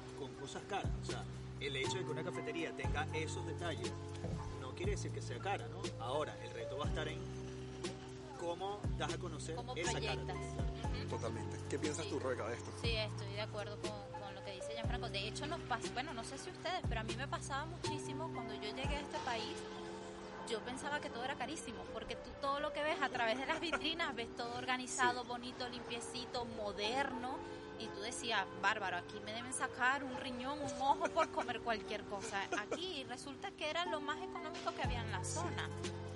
cosas 0.44 0.62
caras. 0.68 0.90
O 1.02 1.06
sea, 1.06 1.24
el 1.58 1.74
hecho 1.76 1.94
de 1.98 2.04
que 2.04 2.10
una 2.10 2.22
cafetería 2.22 2.70
tenga 2.76 3.06
esos 3.14 3.46
detalles 3.46 3.90
no 4.60 4.74
quiere 4.74 4.92
decir 4.92 5.10
que 5.10 5.22
sea 5.22 5.38
cara, 5.38 5.66
¿no? 5.68 5.80
Ahora, 6.04 6.36
el 6.44 6.50
reto 6.52 6.76
va 6.76 6.84
a 6.84 6.88
estar 6.88 7.08
en 7.08 7.18
cómo 8.38 8.78
das 8.98 9.14
a 9.14 9.18
conocer 9.18 9.54
¿Cómo 9.54 9.74
esa 9.74 9.92
proyectas? 9.92 10.36
cara. 10.36 11.08
Totalmente. 11.08 11.56
¿Qué 11.70 11.78
piensas 11.78 12.04
Sí. 12.04 12.10
tú, 12.10 12.18
Rebeca, 12.18 12.46
de 12.48 12.56
esto? 12.56 12.70
Sí, 12.82 12.90
estoy 12.94 13.32
de 13.32 13.40
acuerdo 13.40 13.78
con, 13.80 14.20
con 14.20 14.34
lo 14.34 14.44
que 14.44 14.52
dice 14.52 14.72
Gianfranco. 14.74 15.08
De 15.08 15.28
hecho, 15.28 15.46
nos 15.46 15.60
pasa, 15.62 15.88
bueno, 15.94 16.12
no 16.12 16.24
sé 16.24 16.36
si 16.36 16.50
ustedes, 16.50 16.82
pero 16.88 17.00
a 17.00 17.04
mí 17.04 17.14
me 17.16 17.26
pasaba 17.26 17.64
muchísimo 17.64 18.30
cuando 18.34 18.52
yo 18.54 18.68
llegué 18.74 18.96
a 18.96 19.00
este 19.00 19.18
país. 19.24 19.56
Yo 20.50 20.60
pensaba 20.60 21.00
que 21.00 21.08
todo 21.08 21.24
era 21.24 21.36
carísimo, 21.36 21.78
porque 21.94 22.16
tú 22.16 22.28
todo 22.42 22.60
lo 22.60 22.70
que 22.74 22.82
ves 22.82 23.00
a 23.00 23.08
través 23.08 23.38
de 23.38 23.46
las 23.46 23.60
vitrinas, 23.60 24.14
ves 24.14 24.28
todo 24.36 24.54
organizado, 24.58 25.24
bonito, 25.24 25.66
limpiecito, 25.70 26.44
moderno, 26.44 27.38
y 27.78 27.86
tú 27.88 28.00
decías, 28.00 28.44
bárbaro, 28.62 28.96
aquí 28.96 29.20
me 29.24 29.32
deben 29.32 29.52
sacar 29.52 30.04
un 30.04 30.16
riñón, 30.16 30.58
un 30.60 30.82
ojo 30.82 31.08
por 31.10 31.30
comer 31.30 31.60
cualquier 31.60 32.02
cosa. 32.04 32.42
Aquí 32.58 33.04
resulta 33.08 33.50
que 33.52 33.68
era 33.68 33.84
lo 33.86 34.00
más 34.00 34.18
económico 34.22 34.74
que 34.74 34.82
había 34.82 35.02
en 35.02 35.10
la 35.10 35.24
zona. 35.24 35.68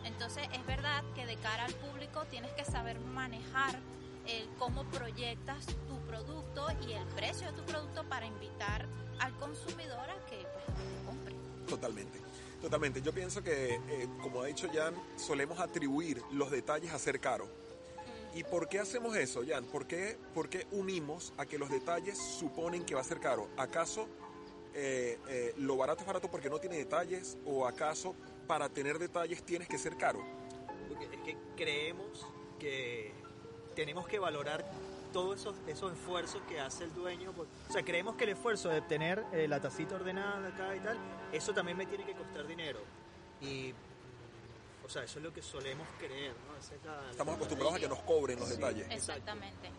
Entonces 0.05 0.49
es 0.53 0.66
verdad 0.66 1.03
que 1.14 1.27
de 1.27 1.37
cara 1.37 1.64
al 1.64 1.75
público 1.75 2.25
tienes 2.31 2.53
que 2.53 2.64
saber 2.64 2.99
manejar 3.01 3.79
el 4.27 4.49
cómo 4.59 4.85
proyectas 4.85 5.66
tu 5.66 5.99
producto 6.07 6.66
y 6.87 6.92
el 6.92 7.07
precio 7.09 7.47
de 7.47 7.53
tu 7.55 7.62
producto 7.64 8.05
para 8.05 8.27
invitar 8.27 8.87
al 9.18 9.33
consumidor 9.38 10.11
a 10.11 10.27
que 10.27 10.37
pues, 10.37 10.64
te 10.66 11.07
compre. 11.07 11.35
Totalmente. 11.66 12.21
Totalmente. 12.61 13.01
Yo 13.03 13.12
pienso 13.12 13.42
que, 13.42 13.75
eh, 13.75 14.09
como 14.21 14.42
ha 14.42 14.47
dicho 14.47 14.68
Jan, 14.73 14.94
solemos 15.16 15.61
atribuir 15.61 16.23
los 16.33 16.51
detalles 16.51 16.92
a 16.92 16.99
ser 16.99 17.21
caro. 17.21 17.49
¿Y 18.38 18.44
por 18.44 18.68
qué 18.68 18.79
hacemos 18.79 19.16
eso, 19.16 19.42
Jan? 19.44 19.64
¿Por 19.64 19.88
qué, 19.88 20.16
por 20.33 20.48
qué 20.48 20.68
unimos 20.70 21.35
a 21.38 21.44
que 21.44 21.59
los 21.59 21.68
detalles 21.70 22.16
suponen 22.16 22.85
que 22.85 22.94
va 22.94 23.01
a 23.01 23.05
ser 23.05 23.18
caro? 23.18 23.48
¿Acaso 23.57 24.07
eh, 24.74 25.18
eh, 25.29 25.55
lo 25.57 25.77
barato 25.77 26.03
es 26.03 26.07
barato 26.07 26.31
porque 26.31 26.48
no 26.48 26.61
tiene 26.61 26.77
detalles? 26.77 27.37
¿O 27.44 27.66
acaso 27.66 28.14
para 28.46 28.68
tener 28.68 29.01
detalles 29.01 29.42
tienes 29.42 29.66
que 29.66 29.77
ser 29.77 29.96
caro? 29.96 30.20
Porque 30.88 31.07
es 31.07 31.20
que 31.22 31.37
creemos 31.57 32.29
que 32.61 33.12
tenemos 33.74 34.07
que 34.07 34.20
valorar 34.20 34.64
todos 35.12 35.40
esos, 35.40 35.57
esos 35.66 35.92
esfuerzos 35.94 36.40
que 36.48 36.61
hace 36.61 36.85
el 36.85 36.94
dueño. 36.94 37.35
O 37.68 37.72
sea, 37.72 37.83
creemos 37.83 38.14
que 38.14 38.22
el 38.22 38.31
esfuerzo 38.31 38.68
de 38.68 38.83
tener 38.83 39.24
eh, 39.33 39.48
la 39.48 39.61
tacita 39.61 39.96
ordenada 39.96 40.46
acá 40.46 40.77
y 40.77 40.79
tal, 40.79 40.96
eso 41.33 41.53
también 41.53 41.77
me 41.77 41.87
tiene 41.87 42.05
que 42.05 42.12
costar 42.12 42.46
dinero. 42.46 42.79
Y, 43.40 43.74
o 44.88 44.90
sea, 44.90 45.03
eso 45.05 45.18
es 45.18 45.24
lo 45.24 45.33
que 45.35 45.42
solemos 45.42 45.87
creer, 45.98 46.33
¿no? 46.48 46.57
Esa 46.59 46.74
es 46.74 46.83
la- 46.85 47.11
Estamos 47.11 47.33
la- 47.33 47.37
acostumbrados 47.37 47.74
a 47.77 47.79
que 47.79 47.88
nos 47.88 47.98
cobren 48.01 48.38
los 48.40 48.48
Sí. 48.48 48.55
detalles, 48.55 48.87
Exactamente. 48.90 49.70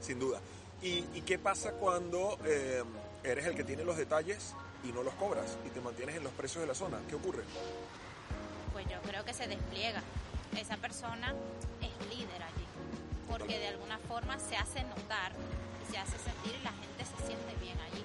sin 0.00 0.18
duda. 0.18 0.40
¿Y, 0.82 1.04
y 1.14 1.22
qué 1.26 1.38
pasa 1.38 1.72
cuando 1.72 2.38
eh, 2.44 2.82
eres 3.22 3.46
el 3.46 3.54
que 3.54 3.64
tiene 3.64 3.84
los 3.84 3.96
detalles 3.96 4.54
y 4.84 4.92
no 4.92 5.02
los 5.02 5.12
cobras 5.14 5.56
y 5.66 5.70
te 5.70 5.80
mantienes 5.80 6.16
en 6.16 6.24
los 6.24 6.32
precios 6.32 6.62
de 6.62 6.68
la 6.68 6.74
zona? 6.74 6.98
¿Qué 7.08 7.16
ocurre? 7.16 7.42
Pues 8.72 8.86
yo 8.88 9.00
creo 9.02 9.24
que 9.24 9.34
se 9.34 9.46
despliega. 9.46 10.02
Esa 10.56 10.76
persona 10.78 11.34
es 11.82 12.08
líder 12.08 12.42
allí, 12.42 12.64
porque 13.28 13.58
de 13.58 13.68
alguna 13.68 13.98
forma 13.98 14.38
se 14.38 14.56
hace 14.56 14.82
notar 14.84 15.32
y 15.86 15.92
se 15.92 15.98
hace 15.98 16.16
sentir 16.18 16.54
y 16.58 16.64
la 16.64 16.70
gente 16.72 17.04
se 17.04 17.26
siente 17.26 17.54
bien 17.60 17.78
allí. 17.80 18.02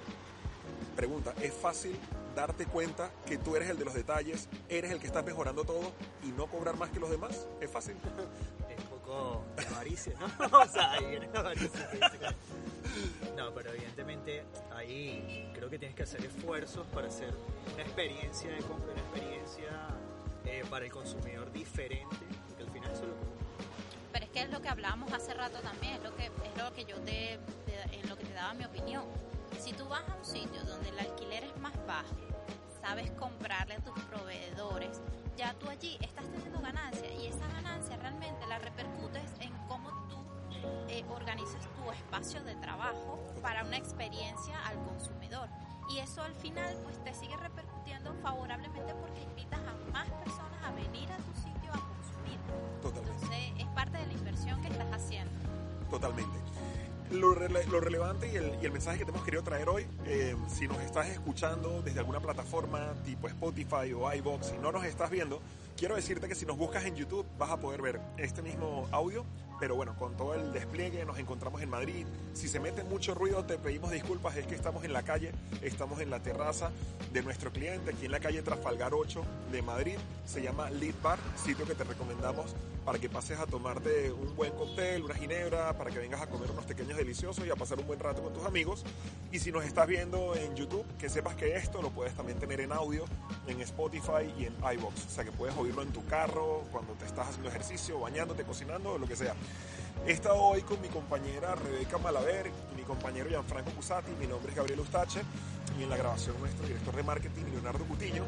Pregunta, 0.96 1.32
¿es 1.40 1.54
fácil 1.54 1.98
darte 2.34 2.66
cuenta 2.66 3.10
que 3.26 3.38
tú 3.38 3.56
eres 3.56 3.70
el 3.70 3.78
de 3.78 3.84
los 3.84 3.94
detalles, 3.94 4.48
eres 4.68 4.90
el 4.92 5.00
que 5.00 5.06
estás 5.06 5.24
mejorando 5.24 5.64
todo 5.64 5.92
y 6.22 6.28
no 6.28 6.46
cobrar 6.46 6.76
más 6.76 6.90
que 6.90 7.00
los 7.00 7.10
demás? 7.10 7.46
¿Es 7.60 7.70
fácil? 7.70 7.94
es 8.68 8.78
un 8.78 8.86
poco 8.86 9.44
de 9.56 9.66
avaricia, 9.66 10.12
¿no? 10.18 10.26
o 10.58 10.68
sea, 10.68 10.92
ahí 10.92 11.06
viene 11.06 11.28
la 11.32 11.40
avaricia. 11.40 11.90
que 11.90 11.96
dice 11.98 12.18
que- 12.18 13.30
No, 13.36 13.52
pero 13.54 13.70
evidentemente 13.72 14.44
ahí 14.74 15.50
creo 15.54 15.70
que 15.70 15.78
tienes 15.78 15.96
que 15.96 16.02
hacer 16.02 16.24
esfuerzos 16.24 16.86
para 16.88 17.08
hacer 17.08 17.32
una 17.72 17.82
experiencia 17.82 18.50
de 18.50 18.58
compra, 18.62 18.92
una 18.92 19.00
experiencia 19.00 19.70
eh, 20.44 20.62
para 20.68 20.84
el 20.84 20.92
consumidor 20.92 21.50
diferente, 21.52 22.16
porque 22.48 22.62
al 22.64 22.70
final 22.70 22.90
eso 22.92 23.02
es 23.02 23.08
lo 23.08 23.14
que 23.14 23.24
Pero 24.12 24.24
es 24.26 24.30
que 24.30 24.42
es 24.42 24.50
lo 24.50 24.60
que 24.60 24.68
hablábamos 24.68 25.12
hace 25.12 25.32
rato 25.34 25.58
también, 25.60 25.94
es 25.94 26.02
lo 26.02 26.14
que, 26.16 26.26
es 26.26 26.62
lo 26.62 26.72
que 26.74 26.84
yo 26.84 26.96
te, 27.00 27.38
te- 27.66 27.96
en 27.96 28.08
lo 28.08 28.16
que 28.16 28.24
te 28.24 28.32
daba 28.34 28.54
mi 28.54 28.64
opinión. 28.64 29.04
Si 29.58 29.72
tú 29.72 29.86
vas 29.88 30.02
a 30.08 30.14
un 30.14 30.24
sitio 30.24 30.62
donde 30.64 30.90
el 30.90 30.98
alquiler 30.98 31.44
es 31.44 31.56
más 31.58 31.74
bajo, 31.86 32.14
sabes 32.80 33.10
comprarle 33.12 33.74
a 33.74 33.80
tus 33.80 33.98
proveedores, 34.04 35.00
ya 35.36 35.54
tú 35.54 35.68
allí 35.68 35.96
estás 36.00 36.24
teniendo 36.30 36.60
ganancia 36.60 37.12
y 37.12 37.26
esa 37.26 37.46
ganancia 37.48 37.96
realmente 37.96 38.46
la 38.46 38.58
repercutes 38.58 39.30
en 39.40 39.52
cómo 39.68 39.90
tú 40.08 40.16
eh, 40.88 41.04
organizas 41.08 41.62
tu 41.74 41.90
espacio 41.90 42.42
de 42.44 42.54
trabajo 42.56 43.18
para 43.42 43.64
una 43.64 43.76
experiencia 43.76 44.58
al 44.66 44.76
consumidor. 44.84 45.48
Y 45.90 45.98
eso 45.98 46.22
al 46.22 46.34
final 46.34 46.76
pues 46.82 47.02
te 47.04 47.14
sigue 47.14 47.36
repercutiendo 47.36 48.14
favorablemente 48.22 48.94
porque 48.94 49.22
invitas 49.22 49.60
a 49.60 49.92
más 49.92 50.08
personas 50.22 50.62
a 50.64 50.72
venir 50.72 51.10
a 51.12 51.16
tu 51.16 51.34
sitio 51.34 51.72
a 51.72 51.80
consumir. 51.80 52.38
Totalmente. 52.80 53.12
Entonces 53.12 53.52
es 53.58 53.66
parte 53.74 53.98
de 53.98 54.06
la 54.06 54.12
inversión 54.12 54.62
que 54.62 54.68
estás 54.68 54.92
haciendo. 54.92 55.32
Totalmente. 55.90 56.38
Lo, 57.10 57.34
rele- 57.34 57.64
lo 57.66 57.80
relevante 57.80 58.30
y 58.32 58.36
el, 58.36 58.58
y 58.60 58.66
el 58.66 58.72
mensaje 58.72 58.98
que 58.98 59.04
te 59.04 59.10
hemos 59.10 59.22
querido 59.24 59.42
traer 59.42 59.68
hoy, 59.68 59.86
eh, 60.06 60.34
si 60.48 60.66
nos 60.66 60.80
estás 60.80 61.08
escuchando 61.08 61.80
desde 61.82 62.00
alguna 62.00 62.18
plataforma 62.20 62.92
tipo 63.04 63.28
Spotify 63.28 63.92
o 63.94 64.12
iBox, 64.12 64.46
si 64.48 64.58
no 64.58 64.72
nos 64.72 64.84
estás 64.84 65.10
viendo, 65.10 65.40
quiero 65.76 65.94
decirte 65.96 66.26
que 66.28 66.34
si 66.34 66.44
nos 66.46 66.56
buscas 66.56 66.84
en 66.86 66.96
YouTube 66.96 67.24
vas 67.38 67.50
a 67.50 67.58
poder 67.58 67.82
ver 67.82 68.00
este 68.16 68.42
mismo 68.42 68.88
audio, 68.90 69.24
pero 69.60 69.76
bueno, 69.76 69.94
con 69.96 70.16
todo 70.16 70.34
el 70.34 70.52
despliegue 70.52 71.04
nos 71.04 71.18
encontramos 71.18 71.62
en 71.62 71.70
Madrid. 71.70 72.06
Si 72.32 72.48
se 72.48 72.58
mete 72.58 72.82
mucho 72.82 73.14
ruido, 73.14 73.44
te 73.44 73.58
pedimos 73.58 73.90
disculpas, 73.92 74.36
es 74.36 74.46
que 74.46 74.54
estamos 74.56 74.82
en 74.84 74.92
la 74.92 75.02
calle, 75.04 75.30
estamos 75.62 76.00
en 76.00 76.10
la 76.10 76.20
terraza 76.20 76.72
de 77.12 77.22
nuestro 77.22 77.52
cliente, 77.52 77.92
aquí 77.92 78.06
en 78.06 78.12
la 78.12 78.18
calle 78.20 78.42
Trafalgar 78.42 78.92
8 78.94 79.22
de 79.52 79.62
Madrid. 79.62 79.96
Se 80.26 80.42
llama 80.42 80.68
Lead 80.70 80.94
Bar, 81.02 81.18
sitio 81.36 81.64
que 81.66 81.74
te 81.74 81.84
recomendamos 81.84 82.56
para 82.84 82.98
que 82.98 83.08
pases 83.08 83.38
a 83.38 83.46
tomarte 83.46 84.12
un 84.12 84.36
buen 84.36 84.52
cóctel, 84.52 85.02
una 85.02 85.14
ginebra, 85.14 85.76
para 85.76 85.90
que 85.90 85.98
vengas 85.98 86.20
a 86.20 86.26
comer 86.26 86.50
unos 86.50 86.64
pequeños 86.64 86.96
deliciosos 86.96 87.46
y 87.46 87.50
a 87.50 87.56
pasar 87.56 87.78
un 87.80 87.86
buen 87.86 87.98
rato 87.98 88.22
con 88.22 88.32
tus 88.32 88.44
amigos. 88.44 88.84
Y 89.32 89.38
si 89.38 89.50
nos 89.50 89.64
estás 89.64 89.86
viendo 89.86 90.34
en 90.34 90.54
YouTube, 90.54 90.84
que 90.98 91.08
sepas 91.08 91.34
que 91.34 91.56
esto 91.56 91.80
lo 91.80 91.90
puedes 91.90 92.14
también 92.14 92.38
tener 92.38 92.60
en 92.60 92.72
audio, 92.72 93.04
en 93.46 93.60
Spotify 93.62 94.32
y 94.38 94.44
en 94.44 94.54
iBox. 94.74 95.06
O 95.06 95.10
sea 95.10 95.24
que 95.24 95.32
puedes 95.32 95.56
oírlo 95.56 95.82
en 95.82 95.92
tu 95.92 96.04
carro, 96.06 96.64
cuando 96.70 96.92
te 96.94 97.06
estás 97.06 97.28
haciendo 97.28 97.48
ejercicio, 97.48 98.00
bañándote, 98.00 98.44
cocinando 98.44 98.98
lo 98.98 99.06
que 99.06 99.16
sea. 99.16 99.34
He 100.06 100.12
estado 100.12 100.36
hoy 100.36 100.60
con 100.62 100.80
mi 100.82 100.88
compañera 100.88 101.54
Rebeca 101.54 101.96
Malaver 101.98 102.50
mi 102.76 102.82
compañero 102.82 103.28
Gianfranco 103.30 103.70
Cusati. 103.70 104.12
Mi 104.20 104.26
nombre 104.26 104.50
es 104.50 104.56
Gabriel 104.56 104.80
Ustache 104.80 105.22
y 105.78 105.82
en 105.82 105.90
la 105.90 105.96
grabación 105.96 106.38
nuestro 106.38 106.66
director 106.66 106.94
de 106.94 107.02
marketing 107.02 107.44
Leonardo 107.52 107.84
Cutiño. 107.84 108.24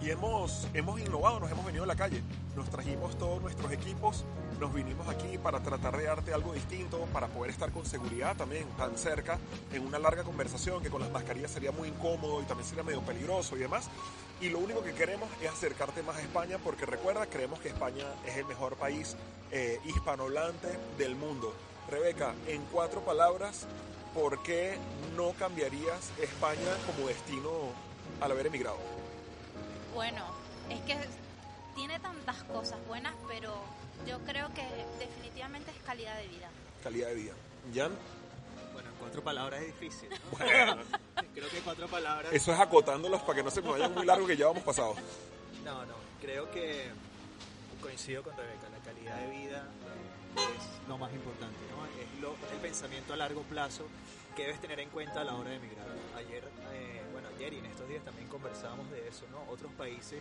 Y 0.00 0.10
hemos, 0.10 0.68
hemos 0.74 1.00
innovado, 1.00 1.40
nos 1.40 1.50
hemos 1.50 1.64
venido 1.64 1.84
a 1.84 1.86
la 1.86 1.96
calle. 1.96 2.22
Nos 2.56 2.68
trajimos 2.70 3.16
todos 3.18 3.42
nuestros 3.42 3.72
equipos 3.72 4.24
nos 4.58 4.74
vinimos 4.74 5.06
aquí 5.08 5.38
para 5.38 5.60
tratar 5.60 5.96
de 5.96 6.04
darte 6.04 6.34
algo 6.34 6.52
distinto, 6.52 7.06
para 7.12 7.28
poder 7.28 7.52
estar 7.52 7.70
con 7.70 7.86
seguridad 7.86 8.36
también 8.36 8.64
tan 8.76 8.96
cerca 8.98 9.38
en 9.72 9.86
una 9.86 9.98
larga 9.98 10.24
conversación 10.24 10.82
que 10.82 10.90
con 10.90 11.00
las 11.00 11.10
mascarillas 11.10 11.50
sería 11.50 11.70
muy 11.70 11.88
incómodo 11.88 12.42
y 12.42 12.44
también 12.44 12.68
sería 12.68 12.82
medio 12.82 13.02
peligroso 13.02 13.56
y 13.56 13.60
demás. 13.60 13.88
Y 14.40 14.48
lo 14.48 14.58
único 14.58 14.82
que 14.82 14.94
queremos 14.94 15.28
es 15.40 15.48
acercarte 15.48 16.02
más 16.02 16.16
a 16.16 16.22
España 16.22 16.58
porque 16.58 16.86
recuerda, 16.86 17.26
creemos 17.26 17.60
que 17.60 17.68
España 17.68 18.04
es 18.26 18.36
el 18.36 18.46
mejor 18.46 18.76
país 18.76 19.16
eh, 19.52 19.78
hispanohablante 19.84 20.68
del 20.96 21.14
mundo. 21.14 21.54
Rebeca, 21.88 22.34
en 22.46 22.62
cuatro 22.72 23.00
palabras, 23.02 23.66
¿por 24.12 24.42
qué 24.42 24.76
no 25.16 25.32
cambiarías 25.38 26.10
España 26.20 26.74
como 26.86 27.08
destino 27.08 27.50
al 28.20 28.32
haber 28.32 28.48
emigrado? 28.48 28.98
Bueno, 29.98 30.22
es 30.70 30.78
que 30.82 30.96
tiene 31.74 31.98
tantas 31.98 32.44
cosas 32.44 32.78
buenas, 32.86 33.12
pero 33.26 33.52
yo 34.06 34.20
creo 34.20 34.48
que 34.54 34.64
definitivamente 35.00 35.72
es 35.72 35.82
calidad 35.82 36.16
de 36.18 36.28
vida. 36.28 36.48
Calidad 36.84 37.08
de 37.08 37.14
vida. 37.16 37.32
¿Jan? 37.74 37.90
Bueno, 38.74 38.90
en 38.90 38.94
cuatro 38.94 39.24
palabras 39.24 39.60
es 39.60 39.66
difícil. 39.66 40.08
¿no? 40.10 40.38
Bueno. 40.38 40.76
creo 41.34 41.48
que 41.48 41.58
cuatro 41.62 41.88
palabras. 41.88 42.32
Eso 42.32 42.52
es 42.52 42.60
acotándolos 42.60 43.22
para 43.22 43.38
que 43.38 43.42
no 43.42 43.50
se 43.50 43.60
me 43.60 43.70
vayan 43.70 43.92
muy 43.92 44.06
largo 44.06 44.24
que 44.24 44.36
ya 44.36 44.46
vamos 44.46 44.62
pasado. 44.62 44.94
No, 45.64 45.84
no, 45.84 45.94
creo 46.20 46.48
que 46.52 46.92
coincido 47.80 48.22
con 48.22 48.36
Rebeca, 48.36 48.68
la 48.70 48.78
calidad 48.84 49.16
de 49.20 49.30
vida 49.30 49.68
es 50.36 50.88
lo 50.88 50.98
más 50.98 51.12
importante, 51.12 51.58
¿no? 51.70 51.84
Es 52.00 52.20
lo- 52.20 52.36
el 52.52 52.58
pensamiento 52.60 53.12
a 53.12 53.16
largo 53.16 53.42
plazo 53.42 53.84
que 54.36 54.42
debes 54.42 54.60
tener 54.60 54.78
en 54.80 54.88
cuenta 54.90 55.20
a 55.20 55.24
la 55.24 55.34
hora 55.34 55.50
de 55.50 55.56
emigrar. 55.56 55.86
Ayer, 56.16 56.44
eh, 56.72 57.02
bueno, 57.12 57.28
ayer 57.36 57.52
y 57.54 57.58
en 57.58 57.66
estos 57.66 57.88
días 57.88 58.04
también 58.04 58.28
conversábamos 58.28 58.90
de 58.90 59.08
eso, 59.08 59.24
¿no? 59.30 59.42
Otros 59.50 59.72
países 59.72 60.20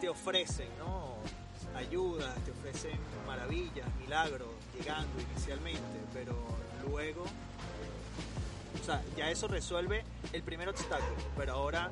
te 0.00 0.08
ofrecen, 0.08 0.68
¿no? 0.78 1.14
Ayudas, 1.76 2.34
te 2.44 2.50
ofrecen 2.50 2.98
maravillas, 3.26 3.86
milagros, 4.00 4.48
llegando 4.76 5.20
inicialmente, 5.20 6.00
pero 6.12 6.34
luego, 6.88 7.24
o 8.80 8.84
sea, 8.84 9.02
ya 9.16 9.30
eso 9.30 9.48
resuelve 9.48 10.04
el 10.32 10.42
primer 10.42 10.68
obstáculo, 10.68 11.16
pero 11.36 11.54
ahora, 11.54 11.90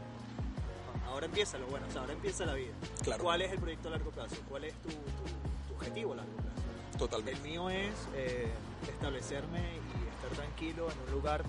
ahora 1.06 1.26
empieza 1.26 1.58
lo 1.58 1.66
bueno, 1.66 1.86
o 1.88 1.92
sea, 1.92 2.00
ahora 2.02 2.12
empieza 2.14 2.44
la 2.46 2.54
vida. 2.54 2.72
Claro. 3.02 3.22
¿Cuál 3.22 3.42
es 3.42 3.52
el 3.52 3.58
proyecto 3.58 3.88
a 3.88 3.90
largo 3.92 4.10
plazo? 4.10 4.36
¿Cuál 4.48 4.64
es 4.64 4.74
tu, 4.82 4.88
tu- 4.88 5.68
tu 5.68 5.74
objetivo 5.74 6.12
a 6.12 6.16
largo 6.16 6.32
plazo? 6.32 6.50
El 6.92 6.98
Totalmente. 6.98 7.40
mío 7.40 7.70
es 7.70 7.94
eh, 8.14 8.52
establecerme 8.88 9.60
y 9.60 10.14
estar 10.14 10.30
tranquilo 10.36 10.88
en 10.90 10.98
un 11.08 11.12
lugar, 11.12 11.42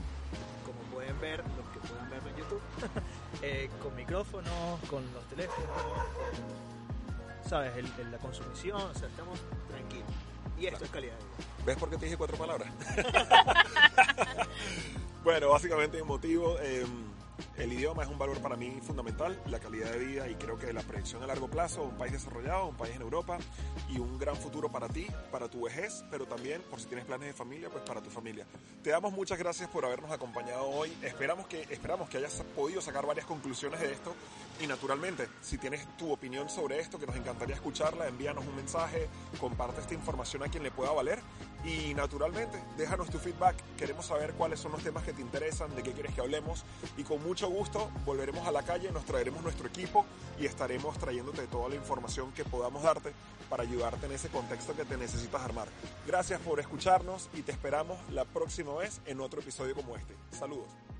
como 0.65 0.79
pueden 0.93 1.19
ver, 1.19 1.39
los 1.39 1.67
que 1.73 1.87
puedan 1.87 2.09
verlo 2.09 2.29
en 2.29 2.35
YouTube, 2.37 2.61
eh, 3.41 3.69
con 3.81 3.95
micrófonos, 3.95 4.79
con 4.89 5.03
los 5.13 5.23
teléfonos, 5.25 5.69
con, 5.83 7.49
¿sabes? 7.49 7.75
El- 7.77 7.91
el- 7.99 8.11
la 8.11 8.17
consumición, 8.17 8.81
o 8.81 8.93
sea, 8.93 9.07
estamos 9.07 9.39
tranquilos. 9.69 10.07
Y 10.57 10.67
esto 10.67 10.85
es 10.85 10.89
calidad 10.89 11.13
de 11.13 11.19
vida. 11.19 11.29
¿Ves 11.65 11.77
por 11.77 11.89
qué 11.89 11.97
te 11.97 12.05
dije 12.05 12.17
cuatro 12.17 12.37
palabras? 12.37 12.69
bueno, 15.23 15.49
básicamente 15.49 15.97
el 15.97 16.05
motivo, 16.05 16.57
eh, 16.61 16.85
el 17.57 17.73
idioma 17.73 18.03
es 18.03 18.09
un 18.09 18.17
valor 18.17 18.39
para 18.39 18.55
mí 18.55 18.79
fundamental, 18.81 19.41
la 19.47 19.59
calidad 19.59 19.91
de 19.91 19.99
vida 19.99 20.29
y 20.29 20.35
creo 20.35 20.57
que 20.57 20.71
la 20.73 20.81
proyección 20.81 21.23
a 21.23 21.27
largo 21.27 21.47
plazo, 21.47 21.83
un 21.83 21.97
país 21.97 22.11
desarrollado, 22.11 22.67
un 22.67 22.75
país 22.75 22.95
en 22.95 23.01
Europa 23.01 23.37
y 23.89 23.99
un 23.99 24.17
gran 24.17 24.35
futuro 24.35 24.69
para 24.69 24.87
ti, 24.87 25.07
para 25.31 25.49
tu 25.49 25.63
vejez, 25.63 26.03
pero 26.11 26.25
también 26.25 26.61
por 26.69 26.79
si 26.79 26.87
tienes 26.87 27.05
planes 27.05 27.27
de 27.27 27.33
familia, 27.33 27.69
pues 27.69 27.83
para 27.83 28.01
tu 28.01 28.09
familia. 28.09 28.45
Te 28.83 28.89
damos 28.89 29.13
muchas 29.13 29.37
gracias 29.37 29.69
por 29.69 29.85
habernos 29.85 30.11
acompañado 30.11 30.67
hoy. 30.67 30.91
Esperamos 31.01 31.47
que, 31.47 31.61
esperamos 31.63 32.09
que 32.09 32.17
hayas 32.17 32.43
podido 32.55 32.81
sacar 32.81 33.05
varias 33.05 33.25
conclusiones 33.25 33.79
de 33.79 33.91
esto 33.91 34.13
y 34.61 34.67
naturalmente, 34.67 35.27
si 35.41 35.57
tienes 35.57 35.85
tu 35.97 36.11
opinión 36.11 36.49
sobre 36.49 36.79
esto, 36.79 36.97
que 36.97 37.05
nos 37.05 37.15
encantaría 37.15 37.55
escucharla, 37.55 38.07
envíanos 38.07 38.45
un 38.45 38.55
mensaje, 38.55 39.09
comparte 39.39 39.81
esta 39.81 39.93
información 39.93 40.43
a 40.43 40.47
quien 40.47 40.63
le 40.63 40.71
pueda 40.71 40.91
valer 40.91 41.19
y 41.65 41.93
naturalmente, 41.95 42.61
déjanos 42.77 43.09
tu 43.09 43.17
feedback. 43.17 43.55
Queremos 43.77 44.05
saber 44.05 44.33
cuáles 44.33 44.59
son 44.59 44.71
los 44.71 44.83
temas 44.83 45.03
que 45.03 45.13
te 45.13 45.21
interesan, 45.21 45.75
de 45.75 45.83
qué 45.83 45.91
quieres 45.91 46.13
que 46.13 46.21
hablemos 46.21 46.63
y 46.97 47.03
con 47.03 47.23
mucho 47.23 47.49
gusto 47.49 47.89
volveremos 48.05 48.47
a 48.47 48.51
la 48.51 48.63
calle, 48.63 48.91
nos 48.91 49.05
traeremos 49.05 49.41
nuestro 49.41 49.67
equipo 49.67 50.05
y 50.39 50.45
estaremos 50.45 50.97
trayéndote 50.97 51.47
toda 51.47 51.69
la 51.69 51.75
información 51.75 52.31
que 52.33 52.45
podamos 52.45 52.83
darte 52.83 53.13
para 53.49 53.63
ayudarte 53.63 54.05
en 54.05 54.11
ese 54.11 54.29
contexto 54.29 54.75
que 54.75 54.85
te 54.85 54.97
necesitas 54.97 55.41
armar. 55.41 55.67
Gracias 56.05 56.39
por 56.41 56.59
escucharnos 56.59 57.29
y 57.33 57.41
te 57.41 57.51
esperamos 57.51 57.97
la 58.11 58.25
próxima 58.25 58.75
vez 58.75 59.01
en 59.05 59.19
otro 59.21 59.41
episodio 59.41 59.75
como 59.75 59.95
este. 59.95 60.13
Saludos. 60.31 60.94